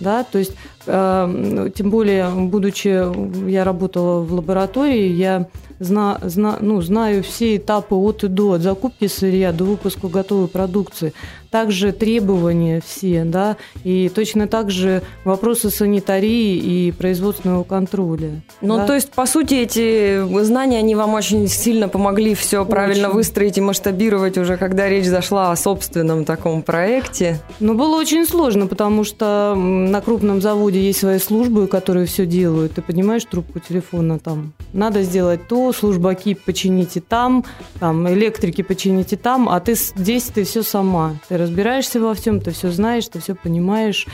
да, 0.00 0.24
то 0.24 0.38
есть, 0.38 0.52
тем 0.86 1.90
более, 1.90 2.28
будучи, 2.30 3.48
я 3.48 3.64
работала 3.64 4.20
в 4.20 4.32
лаборатории, 4.32 5.08
я 5.08 5.48
зна, 5.78 6.18
зна, 6.22 6.58
ну, 6.60 6.80
знаю 6.80 7.22
все 7.22 7.56
этапы 7.56 7.94
от 7.94 8.24
и 8.24 8.28
до, 8.28 8.52
от 8.52 8.62
закупки 8.62 9.06
сырья 9.06 9.52
до 9.52 9.64
выпуска 9.64 10.08
готовой 10.08 10.48
продукции. 10.48 11.12
Также 11.50 11.92
требования 11.92 12.82
все, 12.84 13.24
да, 13.24 13.56
и 13.82 14.10
точно 14.14 14.46
так 14.46 14.70
же 14.70 15.02
вопросы 15.24 15.70
санитарии 15.70 16.56
и 16.56 16.92
производственного 16.92 17.62
контроля. 17.64 18.42
Ну, 18.60 18.76
да? 18.76 18.86
то 18.86 18.94
есть, 18.94 19.10
по 19.12 19.26
сути, 19.26 19.54
эти 19.54 20.42
знания, 20.44 20.78
они 20.78 20.94
вам 20.94 21.14
очень 21.14 21.48
сильно 21.48 21.88
помогли 21.88 22.34
все 22.34 22.60
очень. 22.62 22.70
правильно 22.70 23.10
выстроить 23.10 23.58
и 23.58 23.60
масштабировать 23.60 24.36
уже, 24.36 24.56
когда 24.56 24.88
речь 24.88 25.06
зашла 25.06 25.50
о 25.50 25.56
собственном 25.56 26.24
таком 26.24 26.62
проекте? 26.62 27.38
Ну, 27.60 27.74
было 27.74 27.96
очень 27.96 28.26
сложно, 28.26 28.66
потому 28.66 29.04
что 29.04 29.54
на 29.56 30.00
крупном 30.00 30.42
заводе 30.42 30.75
есть 30.78 31.00
свои 31.00 31.18
службы, 31.18 31.66
которые 31.66 32.06
все 32.06 32.26
делают. 32.26 32.74
Ты 32.74 32.82
поднимаешь 32.82 33.24
трубку 33.24 33.60
телефона, 33.60 34.18
там, 34.18 34.52
надо 34.72 35.02
сделать 35.02 35.48
то, 35.48 35.72
служба 35.72 36.14
КИП 36.14 36.44
почините 36.44 37.00
там, 37.00 37.44
там, 37.80 38.08
электрики 38.08 38.62
почините 38.62 39.16
там, 39.16 39.48
а 39.48 39.60
ты 39.60 39.74
здесь 39.74 40.24
ты 40.24 40.44
все 40.44 40.62
сама. 40.62 41.16
Ты 41.28 41.36
разбираешься 41.36 42.00
во 42.00 42.14
всем, 42.14 42.40
ты 42.40 42.50
все 42.50 42.70
знаешь, 42.70 43.08
ты 43.08 43.20
все 43.20 43.34
понимаешь. 43.34 44.06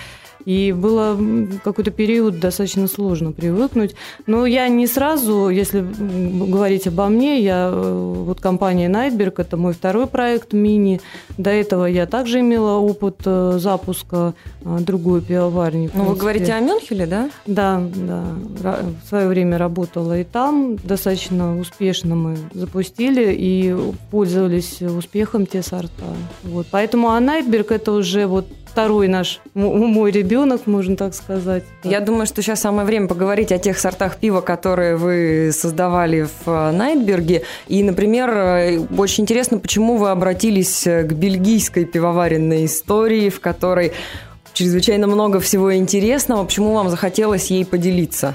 И 0.44 0.72
было 0.72 1.18
какой-то 1.62 1.90
период 1.90 2.40
достаточно 2.40 2.88
сложно 2.88 3.32
привыкнуть. 3.32 3.94
Но 4.26 4.46
я 4.46 4.68
не 4.68 4.86
сразу, 4.86 5.48
если 5.48 5.80
говорить 5.80 6.86
обо 6.86 7.08
мне, 7.08 7.40
я 7.40 7.70
э, 7.72 8.14
вот 8.26 8.40
компания 8.40 8.88
Nightberg, 8.88 9.34
это 9.38 9.56
мой 9.56 9.72
второй 9.72 10.06
проект 10.06 10.52
мини. 10.52 11.00
До 11.38 11.50
этого 11.50 11.86
я 11.86 12.06
также 12.06 12.40
имела 12.40 12.78
опыт 12.78 13.20
э, 13.24 13.58
запуска 13.58 14.34
э, 14.64 14.78
другой 14.80 15.20
пивоварни. 15.20 15.90
Ну, 15.94 16.04
вы 16.04 16.16
говорите 16.16 16.52
о 16.52 16.60
Мюнхеле, 16.60 17.06
да? 17.06 17.30
Да, 17.46 17.82
да. 17.94 18.24
В 19.04 19.08
свое 19.08 19.28
время 19.28 19.58
работала 19.58 20.18
и 20.18 20.24
там. 20.24 20.76
Достаточно 20.76 21.58
успешно 21.58 22.14
мы 22.14 22.36
запустили 22.54 23.34
и 23.36 23.76
пользовались 24.10 24.82
успехом 24.82 25.46
те 25.46 25.62
сорта. 25.62 26.04
Вот. 26.42 26.66
Поэтому 26.70 27.10
а 27.10 27.20
Nightberg 27.20 27.72
это 27.74 27.92
уже 27.92 28.26
вот 28.26 28.46
второй 28.72 29.06
наш 29.06 29.40
мой 29.52 30.10
ребенок, 30.10 30.66
можно 30.66 30.96
так 30.96 31.14
сказать. 31.14 31.62
Я 31.84 32.00
думаю, 32.00 32.24
что 32.24 32.40
сейчас 32.40 32.60
самое 32.60 32.86
время 32.86 33.06
поговорить 33.06 33.52
о 33.52 33.58
тех 33.58 33.78
сортах 33.78 34.16
пива, 34.16 34.40
которые 34.40 34.96
вы 34.96 35.50
создавали 35.52 36.22
в 36.22 36.48
э, 36.48 36.70
Найтберге. 36.70 37.42
И, 37.68 37.82
например, 37.82 38.30
э, 38.30 38.78
очень 38.96 39.24
интересно, 39.24 39.58
почему 39.58 39.98
вы 39.98 40.10
обратились 40.10 40.86
э, 40.86 41.02
к 41.02 41.12
бельгийской 41.12 41.84
пивоваренной 41.84 42.64
истории, 42.64 43.28
в 43.28 43.40
которой 43.40 43.92
чрезвычайно 44.54 45.06
много 45.06 45.38
всего 45.38 45.76
интересного. 45.76 46.44
Почему 46.44 46.72
вам 46.72 46.88
захотелось 46.88 47.50
ей 47.50 47.66
поделиться? 47.66 48.34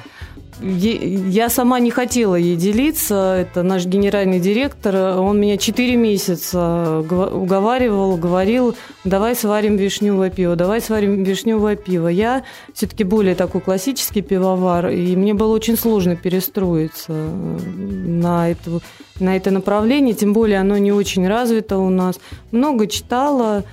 Я 0.61 1.49
сама 1.49 1.79
не 1.79 1.91
хотела 1.91 2.35
ей 2.35 2.55
делиться. 2.55 3.35
Это 3.39 3.63
наш 3.63 3.85
генеральный 3.85 4.39
директор. 4.39 5.17
Он 5.19 5.39
меня 5.39 5.57
4 5.57 5.95
месяца 5.95 6.99
уговаривал, 6.99 8.17
говорил, 8.17 8.75
давай 9.03 9.35
сварим 9.35 9.75
вишневое 9.75 10.29
пиво, 10.29 10.55
давай 10.55 10.81
сварим 10.81 11.23
вишневое 11.23 11.75
пиво. 11.75 12.07
Я 12.07 12.43
все-таки 12.73 13.03
более 13.03 13.35
такой 13.35 13.61
классический 13.61 14.21
пивовар, 14.21 14.87
и 14.89 15.15
мне 15.15 15.33
было 15.33 15.53
очень 15.53 15.77
сложно 15.77 16.15
перестроиться 16.15 17.11
на 17.11 18.49
это, 18.49 18.79
на 19.19 19.35
это 19.35 19.51
направление, 19.51 20.15
тем 20.15 20.33
более 20.33 20.59
оно 20.59 20.77
не 20.77 20.91
очень 20.91 21.27
развито 21.27 21.77
у 21.77 21.89
нас. 21.89 22.19
Много 22.51 22.87
читала, 22.87 23.63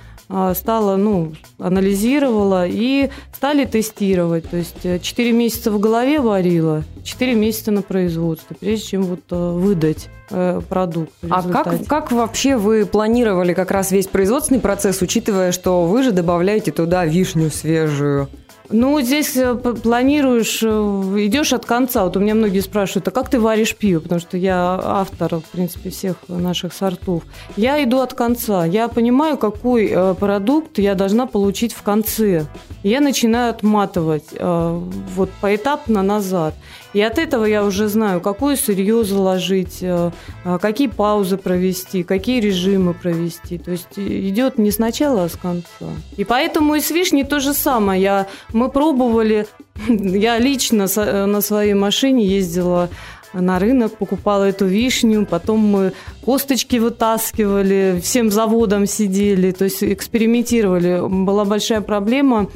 стала, 0.55 0.95
ну, 0.95 1.33
анализировала 1.59 2.65
и 2.67 3.09
стали 3.33 3.65
тестировать. 3.65 4.49
То 4.49 4.57
есть 4.57 5.01
4 5.01 5.29
э, 5.29 5.33
месяца 5.33 5.71
в 5.71 5.79
голове 5.79 6.19
варила, 6.19 6.83
4 7.03 7.35
месяца 7.35 7.71
на 7.71 7.81
производстве, 7.81 8.55
прежде 8.59 8.85
чем 8.85 9.03
вот 9.03 9.21
э, 9.29 9.35
выдать 9.35 10.09
э, 10.31 10.61
продукт. 10.67 11.11
А 11.29 11.43
как, 11.43 11.85
как 11.85 12.11
вообще 12.11 12.57
вы 12.57 12.85
планировали 12.85 13.53
как 13.53 13.71
раз 13.71 13.91
весь 13.91 14.07
производственный 14.07 14.59
процесс, 14.59 15.01
учитывая, 15.01 15.51
что 15.51 15.85
вы 15.85 16.03
же 16.03 16.11
добавляете 16.11 16.71
туда 16.71 17.05
вишню 17.05 17.51
свежую? 17.51 18.29
Ну, 18.69 18.99
здесь 19.01 19.35
э, 19.37 19.55
планируешь, 19.55 20.61
э, 20.63 20.67
идешь 20.67 21.53
от 21.53 21.65
конца. 21.65 22.03
Вот 22.03 22.17
у 22.17 22.19
меня 22.19 22.35
многие 22.35 22.61
спрашивают, 22.61 23.07
а 23.07 23.11
как 23.11 23.29
ты 23.29 23.39
варишь 23.39 23.75
пиво? 23.75 23.99
Потому 23.99 24.21
что 24.21 24.37
я 24.37 24.79
автор, 24.83 25.35
в 25.35 25.49
принципе, 25.51 25.89
всех 25.89 26.15
наших 26.27 26.73
сортов. 26.73 27.23
Я 27.57 27.83
иду 27.83 27.99
от 27.99 28.13
конца. 28.13 28.65
Я 28.65 28.87
понимаю, 28.87 29.37
какой 29.37 29.87
э, 29.87 30.13
продукт 30.15 30.79
я 30.79 30.95
должна 30.95 31.27
получить 31.27 31.73
в 31.73 31.83
конце. 31.83 32.45
Я 32.83 33.01
начинаю 33.01 33.49
отматывать 33.49 34.25
вот 34.39 35.29
поэтапно 35.41 36.03
назад. 36.03 36.53
И 36.95 37.01
от 37.01 37.19
этого 37.19 37.43
я 37.43 37.65
уже 37.65 37.89
знаю, 37.89 38.21
какое 38.21 38.55
сырье 38.55 39.03
заложить, 39.03 39.79
э, 39.81 40.11
а, 40.45 40.57
какие 40.59 40.87
паузы 40.87 41.35
провести, 41.35 42.03
какие 42.03 42.39
режимы 42.39 42.93
провести. 42.93 43.57
То 43.57 43.71
есть 43.71 43.97
идет 43.97 44.57
не 44.57 44.71
сначала, 44.71 45.25
а 45.25 45.29
с 45.29 45.35
конца. 45.35 45.91
И 46.15 46.23
поэтому 46.23 46.75
и 46.75 46.79
с 46.79 46.91
вишней 46.91 47.25
то 47.25 47.41
же 47.41 47.53
самое. 47.53 48.01
Я, 48.01 48.27
мы 48.53 48.69
пробовали, 48.69 49.45
я 49.89 50.39
лично 50.39 50.87
э, 50.95 51.25
на 51.25 51.41
своей 51.41 51.73
машине 51.73 52.25
ездила 52.25 52.89
на 53.33 53.59
рынок, 53.59 53.97
покупала 53.97 54.45
эту 54.45 54.65
вишню, 54.65 55.25
потом 55.25 55.59
мы 55.59 55.91
косточки 56.23 56.77
вытаскивали, 56.77 57.99
всем 58.01 58.31
заводом 58.31 58.85
сидели, 58.85 59.51
то 59.51 59.65
есть 59.65 59.83
экспериментировали. 59.83 61.01
Была 61.05 61.43
большая 61.43 61.81
проблема 61.81 62.49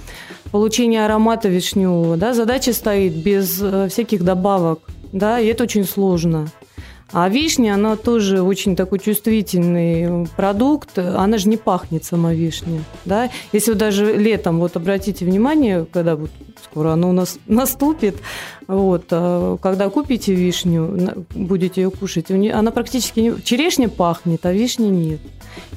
получения 0.51 1.05
аромата 1.05 1.49
вишневого. 1.49 2.17
Да? 2.17 2.33
Задача 2.33 2.73
стоит 2.73 3.13
без 3.13 3.59
э, 3.61 3.87
всяких 3.89 4.23
добавок, 4.23 4.79
да, 5.11 5.39
и 5.39 5.47
это 5.47 5.63
очень 5.63 5.85
сложно. 5.85 6.49
А 7.11 7.27
вишня, 7.27 7.73
она 7.73 7.95
тоже 7.95 8.43
очень 8.43 8.75
такой 8.75 8.99
чувствительный 8.99 10.27
продукт. 10.35 10.97
Она 10.99 11.39
же 11.39 11.49
не 11.49 11.57
пахнет, 11.57 12.03
сама 12.03 12.33
вишня. 12.33 12.83
Да? 13.05 13.29
Если 13.51 13.71
вы 13.71 13.77
даже 13.77 14.15
летом, 14.15 14.59
вот 14.59 14.75
обратите 14.75 15.25
внимание, 15.25 15.87
когда 15.91 16.15
вот 16.15 16.29
скоро 16.63 16.91
оно 16.93 17.09
у 17.09 17.13
нас 17.13 17.37
наступит. 17.47 18.17
Вот, 18.67 19.05
а 19.11 19.57
когда 19.57 19.89
купите 19.89 20.33
вишню, 20.33 21.25
будете 21.33 21.81
ее 21.81 21.91
кушать, 21.91 22.29
она 22.29 22.71
практически 22.71 23.19
не... 23.19 23.41
черешня 23.41 23.89
пахнет, 23.89 24.45
а 24.45 24.53
вишни 24.53 24.87
нет. 24.87 25.19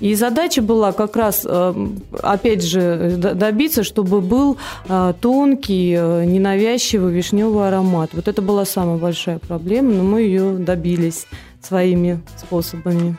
И 0.00 0.14
задача 0.14 0.62
была 0.62 0.92
как 0.92 1.16
раз, 1.16 1.42
э, 1.44 1.88
опять 2.22 2.62
же, 2.62 3.16
добиться, 3.16 3.82
чтобы 3.82 4.20
был 4.20 4.58
э, 4.88 5.14
тонкий, 5.20 5.94
э, 5.98 6.24
ненавязчивый 6.24 7.12
вишневый 7.12 7.68
аромат. 7.68 8.10
Вот 8.12 8.28
это 8.28 8.42
была 8.42 8.64
самая 8.64 8.98
большая 8.98 9.38
проблема, 9.38 9.92
но 9.92 10.02
мы 10.02 10.22
ее 10.22 10.52
добились 10.52 11.26
своими 11.60 12.20
способами. 12.36 13.16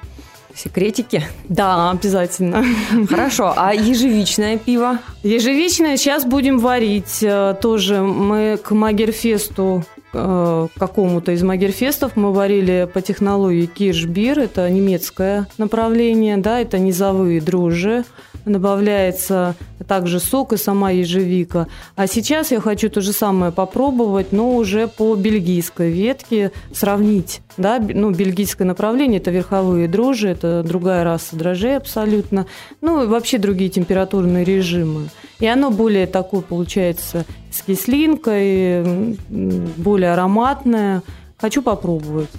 Секретики? 0.55 1.23
Да, 1.49 1.91
обязательно. 1.91 2.63
Хорошо. 3.09 3.53
А 3.55 3.73
ежевичное 3.73 4.57
пиво? 4.57 4.99
Ежевичное 5.23 5.97
сейчас 5.97 6.25
будем 6.25 6.59
варить. 6.59 7.25
Тоже 7.61 8.01
мы 8.01 8.57
к 8.57 8.71
Магерфесту 8.71 9.83
Э, 10.15 10.67
какому-то 10.77 11.31
из 11.31 11.41
магерфестов 11.41 12.15
мы 12.15 12.31
варили 12.31 12.87
по 12.93 13.01
технологии 13.01 13.65
киршбир, 13.65 14.37
это 14.39 14.69
немецкое 14.69 15.47
направление, 15.57 16.37
да, 16.37 16.59
это 16.59 16.77
низовые 16.77 17.41
дрожжи, 17.41 18.05
добавляется 18.45 19.55
также 19.87 20.19
сок 20.19 20.53
и 20.53 20.57
сама 20.57 20.91
ежевика. 20.91 21.67
А 21.95 22.07
сейчас 22.07 22.51
я 22.51 22.59
хочу 22.59 22.89
то 22.89 23.01
же 23.01 23.13
самое 23.13 23.51
попробовать, 23.51 24.31
но 24.31 24.55
уже 24.55 24.87
по 24.87 25.15
бельгийской 25.15 25.91
ветке 25.91 26.51
сравнить. 26.73 27.41
Да? 27.57 27.79
Ну, 27.79 28.11
бельгийское 28.11 28.65
направление– 28.65 29.19
это 29.21 29.31
верховые 29.31 29.87
дрожжи, 29.87 30.29
это 30.29 30.63
другая 30.63 31.03
раса 31.03 31.35
дрожжей 31.35 31.77
абсолютно. 31.77 32.47
Ну, 32.81 33.03
и 33.03 33.07
вообще 33.07 33.37
другие 33.37 33.69
температурные 33.69 34.43
режимы. 34.43 35.09
И 35.39 35.45
оно 35.45 35.71
более 35.71 36.07
такое 36.07 36.41
получается 36.41 37.25
с 37.51 37.61
кислинкой, 37.61 39.17
более 39.29 40.13
ароматное. 40.13 41.03
Хочу 41.37 41.61
попробовать. 41.61 42.29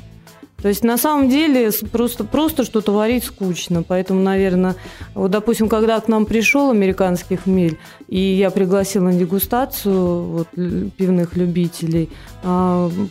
То 0.64 0.68
есть 0.68 0.83
на 0.83 0.97
самом 0.97 1.28
деле 1.28 1.71
просто, 1.92 2.25
просто 2.25 2.64
что-то 2.64 2.90
варить 2.90 3.25
скучно. 3.25 3.83
Поэтому, 3.83 4.23
наверное, 4.23 4.76
вот, 5.12 5.30
допустим, 5.30 5.68
когда 5.68 6.00
к 6.00 6.09
нам 6.09 6.25
пришел 6.25 6.71
американский 6.71 7.37
хмель, 7.37 7.76
и 8.09 8.18
я 8.18 8.50
пригласила 8.50 9.04
на 9.04 9.12
дегустацию 9.12 10.23
вот, 10.23 10.49
пивных 10.97 11.37
любителей, 11.37 12.09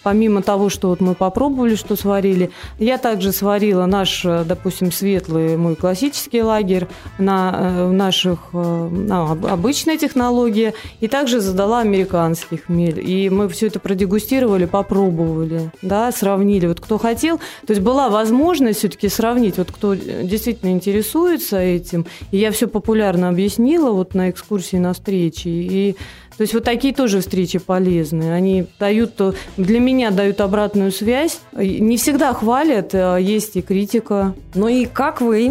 помимо 0.03 0.41
того, 0.41 0.69
что 0.69 0.89
вот 0.89 1.01
мы 1.01 1.15
попробовали, 1.15 1.75
что 1.75 1.95
сварили, 1.95 2.51
я 2.79 2.97
также 2.97 3.31
сварила 3.31 3.85
наш, 3.85 4.23
допустим, 4.23 4.91
светлый 4.91 5.57
мой 5.57 5.75
классический 5.75 6.41
лагерь 6.41 6.87
на 7.17 7.51
э, 7.53 7.91
наших 7.91 8.53
на 8.53 9.31
обычная 9.31 9.97
технология, 9.97 10.73
и 10.99 11.07
также 11.07 11.39
задала 11.39 11.79
американский 11.79 12.57
хмель. 12.57 12.99
И 12.99 13.29
мы 13.29 13.49
все 13.49 13.67
это 13.67 13.79
продегустировали, 13.79 14.65
попробовали, 14.65 15.71
да, 15.81 16.11
сравнили. 16.11 16.67
Вот 16.67 16.79
кто 16.79 16.97
хотел, 16.97 17.37
то 17.65 17.71
есть 17.71 17.81
была 17.81 18.09
возможность 18.09 18.79
все-таки 18.79 19.09
сравнить, 19.09 19.57
вот 19.57 19.71
кто 19.71 19.93
действительно 19.93 20.71
интересуется 20.71 21.59
этим, 21.59 22.05
и 22.31 22.37
я 22.37 22.51
все 22.51 22.67
популярно 22.67 23.29
объяснила 23.29 23.91
вот 23.91 24.13
на 24.13 24.29
экскурсии, 24.29 24.77
на 24.77 24.93
встрече, 24.93 25.49
и 25.49 25.95
то 26.37 26.41
есть 26.41 26.53
вот 26.53 26.63
такие 26.63 26.93
тоже 26.93 27.21
встречи 27.21 27.59
полезны. 27.59 28.33
Они 28.33 28.65
дают, 28.79 29.21
для 29.57 29.79
меня 29.79 30.11
дают 30.11 30.41
обратную 30.41 30.91
связь. 30.91 31.39
Не 31.53 31.97
всегда 31.97 32.33
хвалят, 32.33 32.89
а 32.93 33.17
есть 33.17 33.55
и 33.55 33.61
критика. 33.61 34.33
Ну 34.55 34.67
и 34.67 34.85
как 34.85 35.21
вы, 35.21 35.47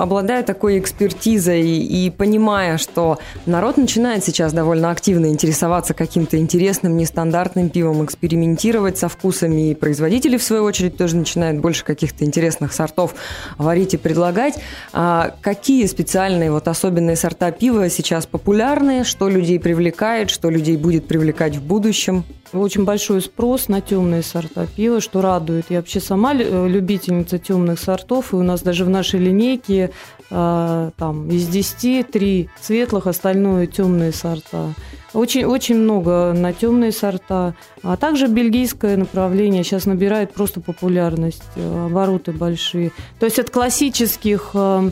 обладая 0.00 0.42
такой 0.42 0.78
экспертизой 0.78 1.62
и 1.62 2.10
понимая, 2.10 2.78
что 2.78 3.18
народ 3.46 3.76
начинает 3.76 4.24
сейчас 4.24 4.52
довольно 4.52 4.90
активно 4.90 5.26
интересоваться 5.26 5.94
каким-то 5.94 6.38
интересным, 6.38 6.96
нестандартным 6.96 7.70
пивом, 7.70 8.04
экспериментировать 8.04 8.98
со 8.98 9.08
вкусами, 9.08 9.70
и 9.70 9.74
производители, 9.74 10.36
в 10.36 10.42
свою 10.42 10.64
очередь, 10.64 10.96
тоже 10.96 11.16
начинают 11.16 11.60
больше 11.60 11.84
каких-то 11.84 12.24
интересных 12.24 12.72
сортов 12.72 13.14
варить 13.58 13.94
и 13.94 13.96
предлагать. 13.96 14.54
А 14.92 15.34
какие 15.40 15.86
специальные 15.86 16.50
вот 16.50 16.68
особенные 16.68 17.16
сорта 17.16 17.50
пива 17.50 17.88
сейчас 17.90 18.26
популярны, 18.26 19.04
что 19.04 19.28
людей 19.28 19.58
привлекает, 19.58 20.15
привлекает, 20.16 20.30
что 20.30 20.50
людей 20.50 20.76
будет 20.76 21.06
привлекать 21.06 21.56
в 21.56 21.62
будущем? 21.62 22.24
Очень 22.52 22.84
большой 22.84 23.20
спрос 23.20 23.68
на 23.68 23.80
темные 23.80 24.22
сорта 24.22 24.66
пива, 24.66 25.00
что 25.00 25.20
радует. 25.20 25.66
Я 25.68 25.78
вообще 25.78 26.00
сама 26.00 26.34
э, 26.34 26.68
любительница 26.68 27.38
темных 27.38 27.78
сортов, 27.78 28.32
и 28.32 28.36
у 28.36 28.42
нас 28.42 28.62
даже 28.62 28.84
в 28.84 28.88
нашей 28.88 29.20
линейке 29.20 29.90
э, 30.30 30.90
там 30.96 31.30
из 31.30 31.48
10 31.48 32.10
3 32.10 32.48
светлых, 32.60 33.06
остальное 33.06 33.66
темные 33.66 34.12
сорта. 34.12 34.74
Очень, 35.12 35.44
очень 35.44 35.76
много 35.76 36.32
на 36.34 36.52
темные 36.52 36.92
сорта. 36.92 37.54
А 37.82 37.96
также 37.96 38.26
бельгийское 38.28 38.96
направление 38.96 39.64
сейчас 39.64 39.86
набирает 39.86 40.32
просто 40.32 40.60
популярность, 40.60 41.44
э, 41.56 41.86
обороты 41.86 42.32
большие. 42.32 42.90
То 43.18 43.26
есть 43.26 43.38
от 43.38 43.50
классических 43.50 44.50
а 44.54 44.90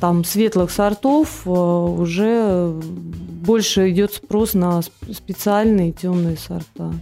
там 0.00 0.24
светлых 0.24 0.70
сортов 0.70 1.42
э, 1.44 1.50
уже 1.50 2.72
больше 3.42 3.90
идет 3.90 4.14
спрос 4.14 4.54
на 4.54 4.82
специальные 4.82 5.92
темные 5.92 6.36
сорта. 6.36 6.92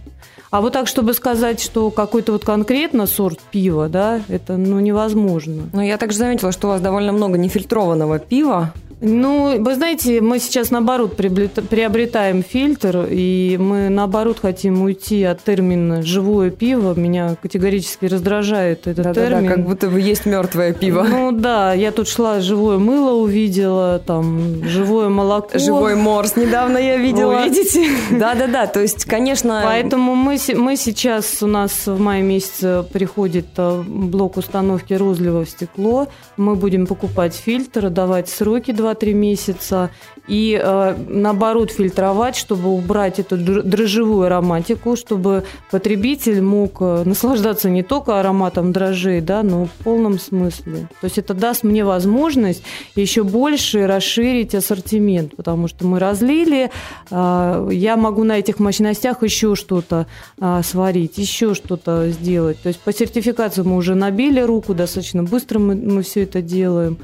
А 0.49 0.59
вот 0.59 0.73
так, 0.73 0.87
чтобы 0.87 1.13
сказать, 1.13 1.61
что 1.61 1.91
какой-то 1.91 2.33
вот 2.33 2.43
конкретно 2.43 3.05
сорт 3.05 3.39
пива, 3.51 3.87
да, 3.87 4.21
это 4.27 4.57
ну, 4.57 4.79
невозможно. 4.79 5.69
Но 5.71 5.81
я 5.81 5.97
также 5.97 6.17
заметила, 6.17 6.51
что 6.51 6.67
у 6.67 6.71
вас 6.71 6.81
довольно 6.81 7.13
много 7.13 7.37
нефильтрованного 7.37 8.19
пива. 8.19 8.73
Ну, 9.01 9.59
вы 9.59 9.75
знаете, 9.75 10.21
мы 10.21 10.37
сейчас 10.37 10.69
наоборот 10.69 11.15
приобретаем 11.15 12.43
фильтр, 12.43 13.07
и 13.09 13.57
мы 13.59 13.89
наоборот 13.89 14.37
хотим 14.39 14.83
уйти 14.83 15.23
от 15.23 15.43
термина 15.43 16.03
«живое 16.03 16.51
пиво». 16.51 16.93
Меня 16.93 17.35
категорически 17.41 18.05
раздражает 18.05 18.85
этот 18.85 19.05
да, 19.05 19.13
термин. 19.13 19.43
Да, 19.43 19.49
да, 19.49 19.55
как 19.55 19.65
будто 19.65 19.89
бы 19.89 19.99
есть 19.99 20.27
мертвое 20.27 20.73
пиво. 20.73 21.01
Ну 21.01 21.31
да, 21.31 21.73
я 21.73 21.91
тут 21.91 22.07
шла, 22.07 22.41
живое 22.41 22.77
мыло 22.77 23.13
увидела, 23.13 23.97
там, 23.97 24.63
живое 24.65 25.09
молоко. 25.09 25.57
Живой 25.57 25.95
морс 25.95 26.35
недавно 26.35 26.77
я 26.77 26.97
видела. 26.97 27.39
Вы 27.39 27.49
видите? 27.49 27.87
Да-да-да, 28.11 28.67
то 28.67 28.81
есть, 28.81 29.05
конечно... 29.05 29.61
Поэтому 29.65 30.13
мы, 30.13 30.37
мы 30.53 30.77
сейчас, 30.77 31.41
у 31.41 31.47
нас 31.47 31.87
в 31.87 31.99
мае 31.99 32.21
месяце 32.21 32.85
приходит 32.93 33.47
э, 33.57 33.81
блок 33.81 34.37
установки 34.37 34.93
розлива 34.93 35.43
в 35.43 35.49
стекло, 35.49 36.07
мы 36.37 36.55
будем 36.55 36.85
покупать 36.85 37.33
фильтр, 37.33 37.89
давать 37.89 38.29
сроки 38.29 38.71
2 38.71 38.90
2-3 38.93 39.13
месяца 39.13 39.91
и 40.27 40.59
э, 40.61 40.95
наоборот 41.09 41.71
фильтровать, 41.71 42.35
чтобы 42.35 42.69
убрать 42.69 43.19
эту 43.19 43.37
дрожжевую 43.37 44.27
ароматику, 44.27 44.95
чтобы 44.95 45.43
потребитель 45.71 46.41
мог 46.41 46.77
э, 46.79 47.03
наслаждаться 47.05 47.69
не 47.69 47.83
только 47.83 48.19
ароматом 48.19 48.71
дрожжей, 48.71 49.21
да, 49.21 49.43
но 49.43 49.65
в 49.65 49.71
полном 49.83 50.19
смысле. 50.19 50.87
То 51.01 51.05
есть 51.05 51.17
это 51.17 51.33
даст 51.33 51.63
мне 51.63 51.83
возможность 51.83 52.63
еще 52.95 53.23
больше 53.23 53.87
расширить 53.87 54.53
ассортимент, 54.55 55.35
потому 55.35 55.67
что 55.67 55.85
мы 55.85 55.99
разлили, 55.99 56.71
э, 57.09 57.69
я 57.71 57.97
могу 57.97 58.23
на 58.23 58.37
этих 58.39 58.59
мощностях 58.59 59.23
еще 59.23 59.55
что-то 59.55 60.07
э, 60.39 60.61
сварить, 60.63 61.17
еще 61.17 61.55
что-то 61.55 62.09
сделать. 62.09 62.61
То 62.61 62.67
есть 62.67 62.79
по 62.79 62.93
сертификации 62.93 63.63
мы 63.63 63.75
уже 63.75 63.95
набили 63.95 64.39
руку, 64.39 64.73
достаточно 64.73 65.23
быстро 65.23 65.59
мы, 65.59 65.75
мы 65.75 66.03
все 66.03 66.23
это 66.23 66.41
делаем. 66.41 66.97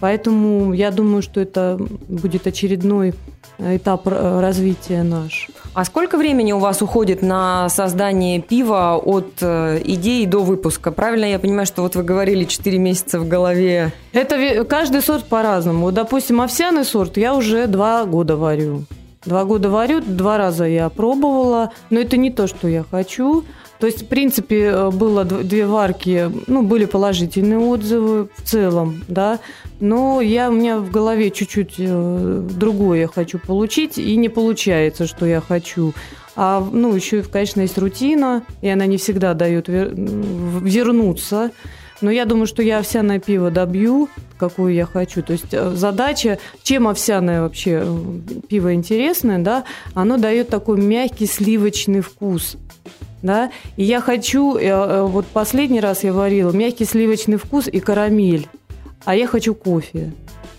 Поэтому 0.00 0.72
я 0.72 0.90
думаю, 0.90 1.22
что 1.22 1.40
это 1.40 1.78
будет 2.08 2.46
очередной 2.60 3.14
этап 3.58 4.06
развития 4.06 5.02
наш. 5.02 5.48
А 5.74 5.84
сколько 5.84 6.16
времени 6.18 6.52
у 6.52 6.58
вас 6.58 6.82
уходит 6.82 7.22
на 7.22 7.68
создание 7.68 8.40
пива 8.40 8.96
от 8.96 9.34
э, 9.40 9.80
идеи 9.84 10.24
до 10.24 10.40
выпуска? 10.40 10.90
Правильно 10.90 11.26
я 11.26 11.38
понимаю, 11.38 11.66
что 11.66 11.82
вот 11.82 11.94
вы 11.94 12.02
говорили 12.02 12.44
4 12.44 12.78
месяца 12.78 13.20
в 13.20 13.28
голове? 13.28 13.92
Это 14.12 14.64
каждый 14.64 15.02
сорт 15.02 15.26
по-разному. 15.26 15.86
Вот, 15.86 15.94
допустим, 15.94 16.40
овсяный 16.40 16.84
сорт 16.84 17.16
я 17.16 17.34
уже 17.34 17.66
два 17.66 18.04
года 18.04 18.36
варю. 18.36 18.84
Два 19.24 19.44
года 19.44 19.68
варю, 19.68 20.00
два 20.00 20.38
раза 20.38 20.64
я 20.64 20.88
пробовала, 20.88 21.72
но 21.90 22.00
это 22.00 22.16
не 22.16 22.30
то, 22.30 22.46
что 22.46 22.66
я 22.66 22.84
хочу. 22.90 23.44
То 23.78 23.86
есть, 23.86 24.02
в 24.02 24.06
принципе, 24.06 24.64
э, 24.64 24.90
было 24.90 25.24
две 25.24 25.66
варки, 25.66 26.30
ну, 26.46 26.62
были 26.62 26.84
положительные 26.84 27.58
отзывы 27.58 28.28
в 28.36 28.42
целом, 28.42 29.02
да, 29.08 29.38
но 29.80 30.20
я, 30.20 30.50
у 30.50 30.52
меня 30.52 30.78
в 30.78 30.90
голове 30.90 31.30
чуть-чуть 31.30 31.74
э, 31.78 32.48
другое 32.50 33.00
я 33.00 33.08
хочу 33.08 33.38
получить, 33.38 33.98
и 33.98 34.16
не 34.16 34.28
получается, 34.28 35.06
что 35.06 35.26
я 35.26 35.40
хочу. 35.40 35.94
А, 36.36 36.66
ну, 36.72 36.94
еще, 36.94 37.22
конечно, 37.22 37.62
есть 37.62 37.78
рутина, 37.78 38.44
и 38.62 38.68
она 38.68 38.86
не 38.86 38.96
всегда 38.98 39.34
дает 39.34 39.68
вер... 39.68 39.90
вернуться. 39.94 41.50
Но 42.00 42.10
я 42.10 42.24
думаю, 42.24 42.46
что 42.46 42.62
я 42.62 42.78
овсяное 42.78 43.18
пиво 43.18 43.50
добью, 43.50 44.08
какую 44.38 44.72
я 44.72 44.86
хочу. 44.86 45.22
То 45.22 45.32
есть 45.32 45.52
э, 45.52 45.70
задача, 45.74 46.38
чем 46.62 46.88
овсяное 46.88 47.42
вообще 47.42 47.84
пиво 48.48 48.74
интересное, 48.74 49.38
да, 49.38 49.64
оно 49.94 50.16
дает 50.16 50.48
такой 50.48 50.80
мягкий 50.80 51.26
сливочный 51.26 52.00
вкус 52.00 52.56
да, 53.22 53.50
и 53.76 53.84
я 53.84 54.00
хочу, 54.00 54.56
э, 54.56 54.66
э, 54.66 55.02
вот 55.02 55.26
последний 55.26 55.80
раз 55.80 56.04
я 56.04 56.12
варила 56.12 56.52
мягкий 56.52 56.84
сливочный 56.84 57.36
вкус 57.36 57.68
и 57.68 57.80
карамель, 57.80 58.48
а 59.04 59.14
я 59.14 59.26
хочу 59.26 59.54
кофе. 59.54 60.10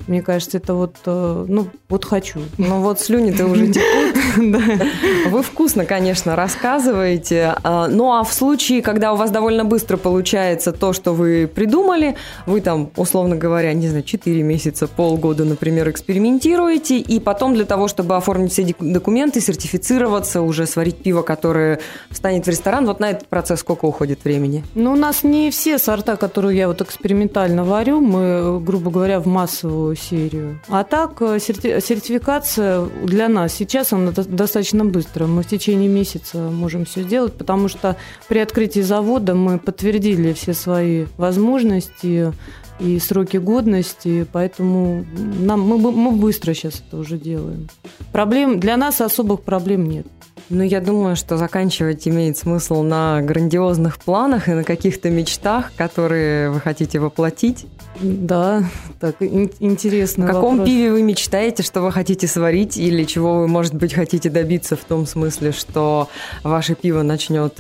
Мне 0.08 0.22
кажется, 0.22 0.58
это 0.58 0.74
вот, 0.74 0.96
э, 1.06 1.46
ну, 1.48 1.68
вот 1.90 2.06
хочу. 2.06 2.42
Ну 2.58 2.82
вот 2.82 3.00
слюни-то 3.00 3.46
уже 3.46 3.68
текут. 3.74 4.22
Вы 5.32 5.44
вкусно, 5.44 5.86
конечно, 5.86 6.36
рассказываете. 6.36 7.56
А, 7.64 7.88
ну 7.88 8.14
а 8.14 8.24
в 8.24 8.34
случае, 8.34 8.82
когда 8.82 9.14
у 9.14 9.16
вас 9.16 9.32
довольно 9.32 9.66
быстро 9.66 9.98
получается 9.98 10.72
то, 10.72 10.94
что 10.94 11.14
вы 11.14 11.50
придумали, 11.54 12.16
вы 12.46 12.62
там, 12.62 12.92
условно 12.96 13.36
говоря, 13.36 13.74
не 13.74 13.88
знаю, 13.88 14.04
4 14.04 14.42
месяца, 14.44 14.88
полгода, 14.88 15.46
например, 15.46 15.90
экспериментируете, 15.90 16.98
и 16.98 17.20
потом 17.20 17.54
для 17.54 17.66
того, 17.66 17.88
чтобы 17.88 18.16
оформить 18.16 18.52
все 18.52 18.74
документы, 18.80 19.42
сертифицироваться, 19.42 20.42
уже 20.42 20.66
сварить 20.66 20.98
пиво, 20.98 21.22
которое 21.22 21.80
встанет 22.10 22.46
в 22.46 22.50
ресторан, 22.50 22.86
вот 22.86 23.00
на 23.00 23.12
этот 23.12 23.28
процесс 23.28 23.60
сколько 23.60 23.86
уходит 23.86 24.24
времени? 24.24 24.64
Ну, 24.76 24.94
у 24.94 24.96
нас 24.96 25.24
не 25.24 25.52
все 25.52 25.78
сорта, 25.78 26.16
которые 26.16 26.58
я 26.58 26.68
вот 26.68 26.82
экспериментально 26.82 27.64
варю, 27.64 28.00
мы, 28.02 28.60
грубо 28.60 28.92
говоря, 28.92 29.20
в 29.20 29.28
массовую 29.28 29.91
серию. 29.96 30.60
А 30.68 30.84
так, 30.84 31.22
э, 31.22 31.40
сертификация 31.40 32.86
для 33.04 33.30
нас 33.30 33.54
сейчас 33.54 33.94
она 33.94 34.12
достаточно 34.12 34.86
быстро. 34.86 35.28
Мы 35.28 35.44
в 35.44 35.48
течение 35.48 35.90
месяца 35.90 36.38
можем 36.38 36.86
все 36.86 37.04
сделать, 37.04 37.34
потому 37.34 37.68
что 37.68 37.98
при 38.28 38.40
открытии 38.40 38.82
завода 38.82 39.36
мы 39.36 39.60
подтвердили 39.60 40.34
все 40.34 40.54
свои 40.54 41.06
возможности 41.18 42.34
и 42.80 43.00
сроки 43.00 43.38
годности, 43.38 44.26
поэтому 44.32 45.06
нам, 45.40 45.62
мы, 45.62 45.78
мы 45.78 46.12
быстро 46.12 46.54
сейчас 46.54 46.84
это 46.88 46.98
уже 46.98 47.18
делаем. 47.18 47.70
Проблем 48.12 48.60
для 48.60 48.76
нас 48.78 49.02
особых 49.02 49.42
проблем 49.42 49.86
нет. 49.88 50.08
Ну, 50.54 50.64
я 50.64 50.82
думаю, 50.82 51.16
что 51.16 51.38
заканчивать 51.38 52.06
имеет 52.10 52.38
смысл 52.38 52.84
на 52.84 53.22
грандиозных 53.22 53.98
планах 53.98 54.50
и 54.50 54.52
на 54.52 54.66
каких-то 54.66 55.10
мечтах, 55.10 55.72
которые 55.78 56.52
вы 56.52 56.60
хотите 56.60 57.00
воплотить. 57.00 57.66
Да, 58.02 58.66
так 59.00 59.16
интересно. 59.22 60.28
Каком 60.28 60.58
вопрос. 60.58 60.68
пиве 60.68 60.92
вы 60.92 61.04
мечтаете, 61.04 61.64
что 61.64 61.82
вы 61.82 61.94
хотите 61.94 62.28
сварить, 62.28 62.76
или 62.76 63.06
чего 63.06 63.40
вы, 63.40 63.48
может 63.48 63.74
быть, 63.74 63.94
хотите 63.94 64.30
добиться 64.30 64.76
в 64.76 64.84
том 64.84 65.06
смысле, 65.08 65.54
что 65.54 66.10
ваше 66.44 66.76
пиво 66.76 67.02
начнет 67.02 67.56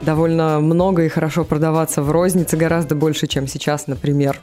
довольно 0.00 0.60
много 0.60 1.04
и 1.04 1.08
хорошо 1.08 1.42
продаваться 1.42 2.00
в 2.00 2.12
рознице, 2.12 2.56
гораздо 2.56 2.94
больше, 2.94 3.26
чем 3.26 3.48
сейчас, 3.48 3.88
например? 3.88 4.40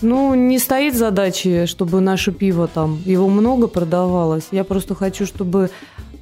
Ну, 0.00 0.34
не 0.34 0.58
стоит 0.58 0.96
задачи, 0.96 1.66
чтобы 1.66 2.00
наше 2.00 2.32
пиво 2.32 2.66
там, 2.66 3.00
его 3.04 3.28
много 3.28 3.68
продавалось. 3.68 4.48
Я 4.50 4.64
просто 4.64 4.96
хочу, 4.96 5.24
чтобы 5.24 5.70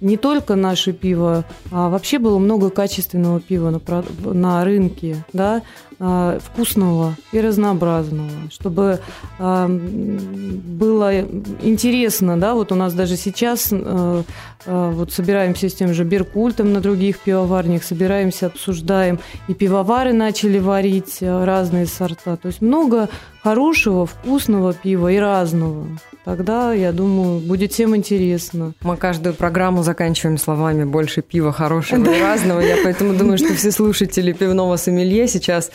не 0.03 0.17
только 0.17 0.57
наше 0.57 0.93
пиво, 0.93 1.45
а 1.71 1.88
вообще 1.88 2.19
было 2.19 2.38
много 2.38 2.71
качественного 2.71 3.41
пива 3.41 3.71
на, 3.71 4.05
на 4.33 4.65
рынке, 4.65 5.25
да, 5.33 5.62
а, 6.05 6.41
вкусного 6.41 7.15
и 7.31 7.41
разнообразного, 7.41 8.29
чтобы 8.51 8.99
а, 9.38 9.69
было 9.69 11.21
интересно, 11.62 12.37
да, 12.41 12.55
вот 12.55 12.73
у 12.73 12.75
нас 12.75 12.93
даже 12.93 13.17
сейчас 13.17 13.69
а, 13.73 14.25
вот 14.67 15.12
собираемся 15.12 15.69
с 15.69 15.75
тем 15.75 15.95
же 15.95 16.03
Беркультом 16.03 16.73
на 16.73 16.81
других 16.81 17.21
пивоварнях, 17.21 17.85
собираемся, 17.85 18.47
обсуждаем, 18.47 19.21
и 19.47 19.55
пивовары 19.55 20.12
начали 20.12 20.59
варить 20.59 21.19
разные 21.21 21.87
сорта, 21.87 22.37
то 22.37 22.49
есть 22.49 22.61
много 22.61 23.09
хорошего, 23.41 24.05
вкусного 24.05 24.75
пива 24.75 25.12
и 25.12 25.19
разного. 25.19 25.87
Тогда, 26.25 26.73
я 26.73 26.93
думаю, 26.93 27.41
будет 27.41 27.73
всем 27.73 27.97
интересно. 27.97 28.75
Мы 28.83 28.97
каждую 28.97 29.35
программу 29.35 29.83
заканчиваем 29.83 30.39
словами 30.39 30.85
«больше 30.85 31.21
пива 31.21 31.53
хорошего 31.53 32.09
и 32.09 32.21
разного». 32.21 32.61
Я 32.61 32.77
поэтому 32.85 33.15
думаю, 33.15 33.39
что 33.39 33.53
все 33.55 33.73
слушатели 33.73 34.33
пивного 34.33 34.77
сомелье 34.77 35.27
сейчас 35.27 35.73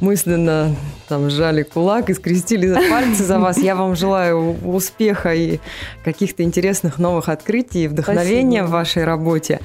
мысленно 0.00 0.76
там 1.08 1.30
сжали 1.30 1.62
кулак 1.62 2.10
и 2.10 2.14
скрестили 2.14 2.74
пальцы 2.90 3.24
за 3.24 3.38
вас. 3.38 3.56
Я 3.56 3.74
вам 3.74 3.96
желаю 3.96 4.56
успеха 4.66 5.34
и 5.34 5.60
каких-то 6.04 6.42
интересных 6.42 6.98
новых 6.98 7.30
открытий 7.30 7.84
и 7.84 7.88
вдохновения 7.88 8.58
Спасибо. 8.58 8.66
в 8.66 8.70
вашей 8.70 9.04
работе. 9.04 9.60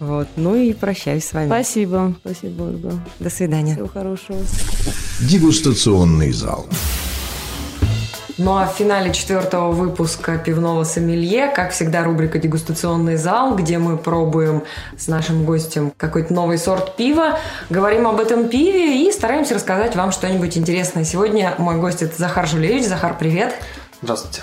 Вот. 0.00 0.26
Ну 0.34 0.56
и 0.56 0.72
прощаюсь 0.72 1.24
с 1.24 1.32
вами. 1.32 1.46
Спасибо. 1.46 2.14
Спасибо, 2.24 2.62
Ольга. 2.62 2.92
До 3.20 3.30
свидания. 3.30 3.74
Всего 3.74 3.88
хорошего. 3.88 4.40
Дегустационный 5.20 6.32
зал. 6.32 6.66
Ну 8.38 8.56
а 8.56 8.66
в 8.66 8.76
финале 8.76 9.12
четвертого 9.12 9.72
выпуска 9.72 10.38
пивного 10.38 10.84
сомелье, 10.84 11.48
как 11.48 11.72
всегда, 11.72 12.04
рубрика 12.04 12.38
«Дегустационный 12.38 13.16
зал», 13.16 13.56
где 13.56 13.78
мы 13.78 13.98
пробуем 13.98 14.62
с 14.96 15.08
нашим 15.08 15.44
гостем 15.44 15.92
какой-то 15.96 16.32
новый 16.32 16.56
сорт 16.56 16.94
пива, 16.94 17.40
говорим 17.68 18.06
об 18.06 18.20
этом 18.20 18.48
пиве 18.48 19.08
и 19.08 19.10
стараемся 19.10 19.56
рассказать 19.56 19.96
вам 19.96 20.12
что-нибудь 20.12 20.56
интересное. 20.56 21.02
Сегодня 21.02 21.54
мой 21.58 21.78
гость– 21.78 22.02
это 22.02 22.16
Захар 22.16 22.46
Жулевич. 22.46 22.86
Захар, 22.86 23.16
привет! 23.18 23.54
Здравствуйте! 24.02 24.42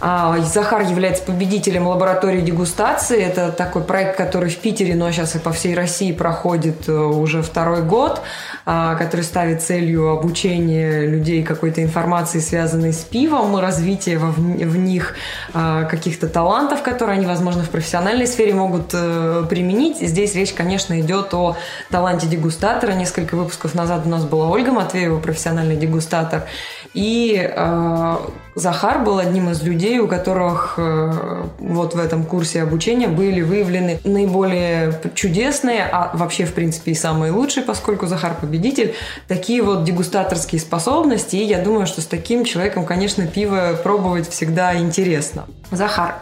А, 0.00 0.38
Захар 0.40 0.82
является 0.82 1.22
победителем 1.22 1.86
лаборатории 1.86 2.40
дегустации. 2.40 3.22
Это 3.22 3.50
такой 3.50 3.82
проект, 3.82 4.16
который 4.16 4.50
в 4.50 4.56
Питере, 4.58 4.94
но 4.94 5.10
сейчас 5.10 5.34
и 5.36 5.38
по 5.38 5.52
всей 5.52 5.74
России 5.74 6.12
проходит 6.12 6.88
э, 6.88 6.92
уже 6.92 7.42
второй 7.42 7.82
год, 7.82 8.20
а, 8.66 8.94
который 8.96 9.22
ставит 9.22 9.62
целью 9.62 10.10
обучение 10.10 11.06
людей 11.06 11.42
какой-то 11.42 11.82
информации, 11.82 12.40
связанной 12.40 12.92
с 12.92 12.98
пивом, 13.04 13.56
развитие 13.58 14.18
в 14.18 14.76
них 14.76 15.14
а, 15.54 15.84
каких-то 15.84 16.28
талантов, 16.28 16.82
которые 16.82 17.16
они, 17.16 17.26
возможно, 17.26 17.62
в 17.62 17.70
профессиональной 17.70 18.26
сфере 18.26 18.54
могут 18.54 18.90
э, 18.92 19.44
применить. 19.48 19.98
Здесь 20.00 20.34
речь, 20.34 20.52
конечно, 20.52 21.00
идет 21.00 21.32
о 21.34 21.56
таланте 21.90 22.26
дегустатора. 22.26 22.92
Несколько 22.92 23.34
выпусков 23.34 23.74
назад 23.74 24.02
у 24.04 24.08
нас 24.08 24.24
была 24.24 24.48
Ольга 24.48 24.72
Матвеева, 24.72 25.18
профессиональный 25.18 25.76
дегустатор. 25.76 26.44
И 26.92 27.36
э, 27.38 28.16
Захар 28.56 29.04
был 29.04 29.18
одним 29.18 29.50
из 29.50 29.62
людей, 29.62 29.98
у 29.98 30.08
которых 30.08 30.76
э, 30.78 31.44
вот 31.58 31.94
в 31.94 31.98
этом 31.98 32.24
курсе 32.24 32.62
обучения 32.62 33.06
были 33.06 33.42
выявлены 33.42 34.00
наиболее 34.04 34.98
чудесные, 35.14 35.86
а 35.92 36.10
вообще, 36.14 36.46
в 36.46 36.54
принципе, 36.54 36.92
и 36.92 36.94
самые 36.94 37.32
лучшие, 37.32 37.62
поскольку 37.64 38.06
Захар 38.06 38.34
победитель, 38.40 38.94
такие 39.28 39.62
вот 39.62 39.84
дегустаторские 39.84 40.58
способности. 40.58 41.36
И 41.36 41.44
я 41.44 41.58
думаю, 41.58 41.86
что 41.86 42.00
с 42.00 42.06
таким 42.06 42.44
человеком, 42.44 42.86
конечно, 42.86 43.26
пиво 43.26 43.78
пробовать 43.82 44.26
всегда 44.30 44.74
интересно. 44.74 45.44
Захар, 45.70 46.14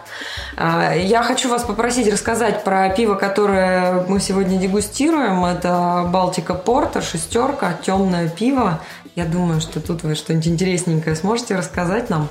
э, 0.56 0.94
я 1.04 1.22
хочу 1.22 1.48
вас 1.48 1.62
попросить 1.62 2.12
рассказать 2.12 2.64
про 2.64 2.88
пиво, 2.88 3.14
которое 3.14 4.06
мы 4.08 4.18
сегодня 4.18 4.58
дегустируем. 4.58 5.44
Это 5.44 6.04
Балтика 6.08 6.54
Портер, 6.54 7.04
шестерка, 7.04 7.74
темное 7.80 8.28
пиво. 8.28 8.80
Я 9.14 9.26
думаю, 9.26 9.60
что 9.60 9.80
тут 9.80 10.02
вы 10.02 10.16
что-нибудь 10.16 10.48
интересненькое 10.48 11.14
сможете 11.14 11.54
рассказать 11.54 12.10
нам. 12.10 12.28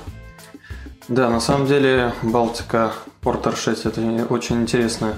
Да, 1.08 1.30
на 1.30 1.40
самом 1.40 1.66
деле 1.66 2.12
Балтика 2.22 2.92
Портер 3.22 3.56
6 3.56 3.86
это 3.86 4.26
очень 4.28 4.62
интересный 4.62 5.12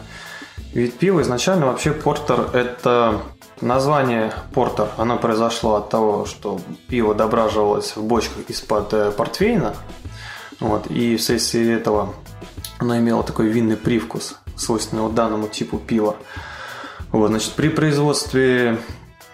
вид 0.73 0.97
пива. 0.97 1.23
Изначально 1.23 1.67
вообще 1.67 1.91
Портер 1.91 2.51
это 2.53 3.21
название 3.61 4.33
Портер. 4.55 4.89
Оно 4.97 5.19
произошло 5.19 5.75
от 5.75 5.91
того, 5.91 6.25
что 6.25 6.61
пиво 6.89 7.15
дображивалось 7.15 7.97
в 7.97 8.05
бочках 8.05 8.49
из-под 8.49 8.95
э, 8.95 9.11
портвейна. 9.11 9.75
Вот, 10.61 10.87
и 10.89 11.17
вследствие 11.17 11.75
этого 11.75 12.15
оно 12.79 12.97
имело 12.97 13.25
такой 13.25 13.49
винный 13.49 13.77
привкус, 13.77 14.37
свойственный 14.57 15.03
вот 15.03 15.15
данному 15.15 15.49
типу 15.49 15.79
пива. 15.79 16.17
Вот, 17.11 17.29
значит, 17.29 17.53
при 17.53 17.69
производстве 17.69 18.79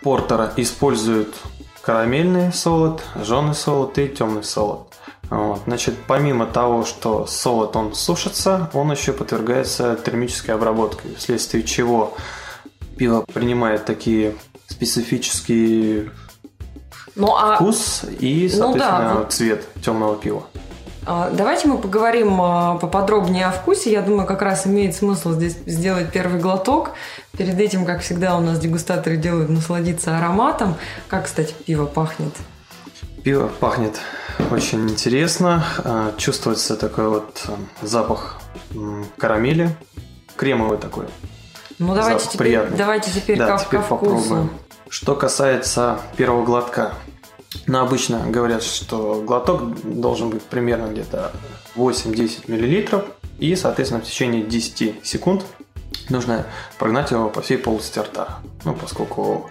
портера 0.03 0.53
используют 0.57 1.35
карамельный 1.83 2.53
солод, 2.53 3.03
жженый 3.21 3.55
солод 3.55 3.99
и 3.99 4.09
темный 4.09 4.45
солод. 4.45 4.92
Вот. 5.31 5.62
Значит, 5.66 5.95
помимо 6.07 6.47
того, 6.47 6.85
что 6.85 7.27
солод 7.27 7.75
он 7.77 7.95
сушится, 7.95 8.71
он 8.73 8.92
еще 8.92 9.12
подвергается 9.12 9.97
термической 9.97 10.55
обработке, 10.55 11.09
вследствие 11.16 11.64
чего 11.64 12.14
пиво 12.97 13.25
принимает 13.33 13.85
такие 13.85 14.35
специфические 14.66 16.11
ну, 17.14 17.35
а... 17.35 17.57
вкус 17.57 18.05
и, 18.21 18.49
соответственно, 18.49 19.14
ну, 19.14 19.21
да. 19.21 19.29
цвет 19.29 19.66
темного 19.83 20.16
пива. 20.16 20.45
А, 21.05 21.31
давайте 21.31 21.67
мы 21.69 21.79
поговорим 21.79 22.41
а, 22.41 22.77
поподробнее 22.79 23.47
о 23.47 23.51
вкусе. 23.51 23.91
Я 23.91 24.03
думаю, 24.03 24.27
как 24.27 24.43
раз 24.43 24.67
имеет 24.67 24.95
смысл 24.95 25.33
здесь 25.33 25.57
сделать 25.67 26.12
первый 26.12 26.41
глоток. 26.41 26.91
Перед 27.37 27.59
этим, 27.59 27.85
как 27.85 28.03
всегда, 28.03 28.37
у 28.37 28.41
нас 28.41 28.59
дегустаторы 28.61 29.17
делают 29.17 29.49
насладиться 29.51 30.17
ароматом. 30.17 30.77
Как, 31.09 31.25
кстати, 31.25 31.55
пиво 31.67 31.87
пахнет? 31.87 32.33
Пиво 33.25 33.49
пахнет 33.49 33.99
очень 34.51 34.88
интересно. 34.88 35.65
А, 35.79 36.15
чувствуется 36.17 36.77
такой 36.77 37.09
вот 37.09 37.47
запах 37.81 38.38
карамели. 39.19 39.71
Кремовый 40.37 40.79
такой. 40.79 41.07
Ну, 41.79 41.95
давайте 41.95 42.27
теперь, 42.27 42.38
приятный. 42.38 42.79
давайте 42.79 43.11
теперь 43.11 43.38
да, 43.38 43.47
как 43.49 43.67
теперь 43.67 43.81
ко 43.81 43.87
вкусу. 43.87 44.12
попробуем. 44.12 44.51
Что 44.88 45.17
касается 45.17 45.99
первого 46.17 46.45
глотка. 46.45 46.95
Ну, 47.67 47.79
обычно 47.81 48.21
говорят, 48.29 48.62
что 48.62 49.23
глоток 49.27 49.62
должен 49.83 50.31
быть 50.31 50.43
примерно 50.43 50.87
где-то 50.87 51.33
8-10 51.77 52.49
мл. 52.49 53.03
И, 53.38 53.57
соответственно, 53.57 54.03
в 54.03 54.05
течение 54.05 54.43
10 54.43 55.05
секунд 55.05 55.45
нужно 56.09 56.47
прогнать 56.79 57.11
его 57.11 57.29
по 57.29 57.43
всей 57.43 57.59
полости 57.59 57.99
рта. 57.99 58.38
Ну, 58.65 58.75
поскольку 58.75 59.51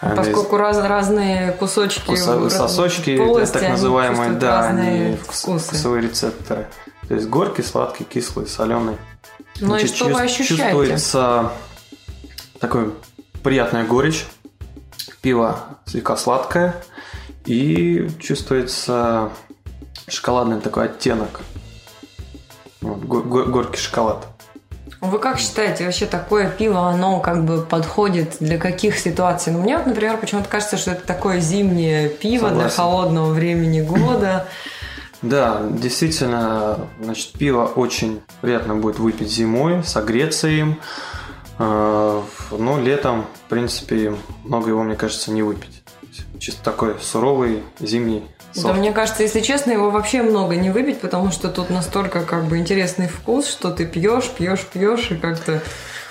Поскольку 0.00 0.56
раз, 0.56 0.78
разные 0.78 1.52
кусочки, 1.52 2.10
Кусо- 2.10 2.50
сосочки, 2.50 3.16
полости, 3.16 3.52
так 3.52 3.68
называемые, 3.70 4.32
да, 4.32 4.66
они 4.66 5.16
вкусы. 5.16 5.66
вкусовые 5.66 6.02
рецепторы. 6.02 6.66
То 7.06 7.14
есть 7.14 7.28
горький, 7.28 7.62
сладкий, 7.62 8.02
кислый, 8.02 8.48
соленый. 8.48 8.96
Ну 9.60 9.76
и 9.76 9.86
что 9.86 10.06
вы 10.06 10.22
ощущаете? 10.22 10.56
Чувствуется 10.64 11.52
такой 12.58 12.92
приятная 13.44 13.84
горечь. 13.84 14.26
Пиво 15.20 15.60
слегка 15.86 16.16
сладкое. 16.16 16.74
И 17.46 18.08
чувствуется 18.20 19.30
шоколадный 20.08 20.60
такой 20.60 20.84
оттенок. 20.86 21.40
Вот, 22.80 22.98
го- 23.00 23.22
го- 23.22 23.44
горький 23.46 23.78
шоколад. 23.80 24.26
Вы 25.00 25.18
как 25.18 25.38
считаете, 25.40 25.84
вообще 25.84 26.06
такое 26.06 26.48
пиво, 26.48 26.88
оно 26.88 27.18
как 27.18 27.44
бы 27.44 27.62
подходит 27.62 28.36
для 28.38 28.56
каких 28.58 28.96
ситуаций? 28.98 29.52
Ну, 29.52 29.60
мне 29.60 29.76
вот, 29.76 29.86
например, 29.86 30.16
почему-то 30.18 30.48
кажется, 30.48 30.76
что 30.76 30.92
это 30.92 31.04
такое 31.04 31.40
зимнее 31.40 32.08
пиво 32.08 32.48
для 32.50 32.68
Согласен. 32.70 32.76
холодного 32.76 33.32
времени 33.32 33.80
года. 33.80 34.46
Да, 35.22 35.62
действительно, 35.70 36.88
значит, 37.00 37.30
пиво 37.34 37.64
очень 37.66 38.20
приятно 38.40 38.74
будет 38.74 38.98
выпить 38.98 39.30
зимой, 39.30 39.84
согреться 39.84 40.48
им. 40.48 40.80
Э, 41.60 42.22
Но 42.50 42.80
летом, 42.80 43.26
в 43.46 43.48
принципе, 43.48 44.16
много 44.42 44.70
его, 44.70 44.82
мне 44.82 44.96
кажется, 44.96 45.30
не 45.30 45.44
выпить. 45.44 45.81
Чисто 46.42 46.60
такой 46.64 46.96
суровый 47.00 47.62
зимний 47.78 48.24
Да, 48.56 48.62
сорт. 48.62 48.76
мне 48.78 48.90
кажется, 48.90 49.22
если 49.22 49.38
честно, 49.42 49.70
его 49.70 49.90
вообще 49.90 50.22
много 50.22 50.56
не 50.56 50.70
выпить, 50.70 51.00
потому 51.00 51.30
что 51.30 51.48
тут 51.48 51.70
настолько 51.70 52.22
как 52.22 52.46
бы 52.46 52.58
интересный 52.58 53.06
вкус, 53.06 53.46
что 53.46 53.70
ты 53.70 53.86
пьешь, 53.86 54.28
пьешь, 54.28 54.66
пьешь 54.66 55.12
и 55.12 55.14
как-то 55.14 55.62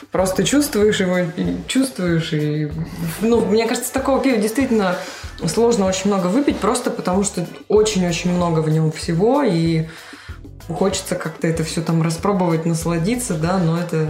просто 0.10 0.46
чувствуешь 0.46 1.02
его, 1.02 1.18
и 1.18 1.58
чувствуешь 1.68 2.32
и 2.32 2.72
ну 3.20 3.44
мне 3.44 3.68
кажется, 3.68 3.92
такого 3.92 4.22
пива 4.22 4.38
действительно 4.38 4.96
сложно 5.48 5.86
очень 5.86 6.08
много 6.10 6.28
выпить, 6.28 6.60
просто 6.60 6.92
потому 6.92 7.26
что 7.26 7.46
очень-очень 7.68 8.32
много 8.32 8.62
в 8.62 8.70
нем 8.70 8.94
всего 8.94 9.44
и 9.44 9.88
хочется 10.70 11.16
как-то 11.16 11.46
это 11.48 11.66
все 11.66 11.82
там 11.82 12.02
распробовать, 12.02 12.66
насладиться, 12.66 13.34
да, 13.34 13.58
но 13.58 13.78
это 13.78 14.08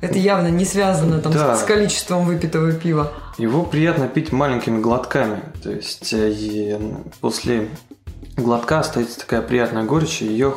это 0.00 0.18
явно 0.18 0.48
не 0.48 0.64
связано 0.64 1.20
там 1.20 1.32
Да. 1.32 1.54
с, 1.54 1.60
с 1.60 1.62
количеством 1.62 2.24
выпитого 2.24 2.72
пива. 2.72 3.12
Его 3.38 3.64
приятно 3.64 4.08
пить 4.08 4.32
маленькими 4.32 4.80
глотками. 4.80 5.42
То 5.62 5.70
есть 5.70 6.12
э, 6.12 6.30
и 6.30 6.78
после 7.20 7.68
глотка 8.36 8.80
остается 8.80 9.20
такая 9.20 9.42
приятная 9.42 9.84
горечь, 9.84 10.22
и 10.22 10.26
ее 10.26 10.54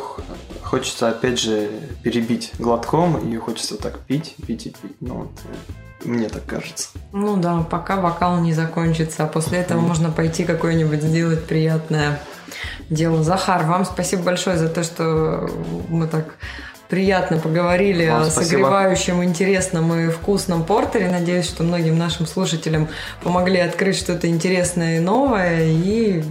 хочется 0.63 1.09
опять 1.09 1.39
же 1.39 1.69
перебить 2.03 2.51
глотком, 2.57 3.25
ее 3.25 3.39
хочется 3.39 3.75
так 3.75 3.99
пить, 3.99 4.35
пить 4.45 4.67
и 4.67 4.69
пить. 4.69 4.95
Ну 5.01 5.15
вот, 5.15 5.31
э, 5.45 6.07
мне 6.07 6.29
так 6.29 6.45
кажется. 6.45 6.89
Ну 7.11 7.35
да, 7.37 7.61
пока 7.63 7.97
бокал 7.97 8.39
не 8.39 8.53
закончится, 8.53 9.25
а 9.25 9.27
после 9.27 9.59
этого 9.59 9.81
можно 9.81 10.09
пойти 10.09 10.45
какое-нибудь 10.45 11.01
сделать 11.01 11.45
приятное 11.45 12.21
дело. 12.89 13.23
Захар, 13.23 13.65
вам 13.65 13.83
спасибо 13.83 14.23
большое 14.23 14.57
за 14.57 14.69
то, 14.69 14.83
что 14.83 15.49
мы 15.89 16.07
так 16.07 16.35
приятно 16.89 17.37
поговорили 17.37 18.09
Вам 18.09 18.23
о 18.23 18.25
спасибо. 18.25 18.49
согревающем, 18.49 19.23
интересном 19.23 19.93
и 19.93 20.09
вкусном 20.09 20.65
портере. 20.65 21.09
Надеюсь, 21.09 21.45
что 21.45 21.63
многим 21.63 21.97
нашим 21.97 22.25
слушателям 22.25 22.89
помогли 23.23 23.59
открыть 23.59 23.95
что-то 23.95 24.27
интересное 24.27 24.97
и 24.97 24.99
новое 24.99 25.65
и 25.65 26.23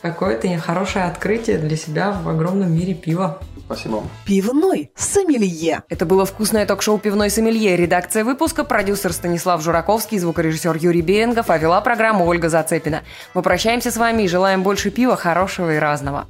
какое-то 0.00 0.56
хорошее 0.58 1.06
открытие 1.06 1.58
для 1.58 1.76
себя 1.76 2.12
в 2.12 2.28
огромном 2.28 2.72
мире 2.72 2.94
пива. 2.94 3.40
Спасибо. 3.66 4.02
Пивной 4.24 4.90
сомелье. 4.96 5.82
Это 5.90 6.06
было 6.06 6.24
вкусное 6.24 6.64
ток-шоу 6.64 6.96
«Пивной 6.98 7.28
сомелье». 7.28 7.76
Редакция 7.76 8.24
выпуска, 8.24 8.64
продюсер 8.64 9.12
Станислав 9.12 9.62
Жураковский, 9.62 10.18
звукорежиссер 10.18 10.76
Юрий 10.76 11.02
Берингов, 11.02 11.50
а 11.50 11.58
вела 11.58 11.80
программу 11.82 12.24
Ольга 12.24 12.48
Зацепина. 12.48 13.02
Мы 13.34 13.42
прощаемся 13.42 13.90
с 13.90 13.98
вами 13.98 14.22
и 14.22 14.28
желаем 14.28 14.62
больше 14.62 14.90
пива, 14.90 15.16
хорошего 15.16 15.74
и 15.74 15.78
разного. 15.78 16.26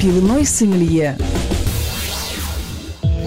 Пивной 0.00 0.46
сомелье. 0.46 1.16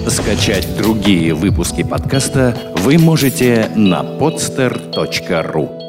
Скачать 0.07 0.67
другие 0.77 1.33
выпуски 1.33 1.83
подкаста 1.83 2.57
вы 2.77 2.97
можете 2.97 3.69
на 3.75 4.01
podster.ru 4.03 5.80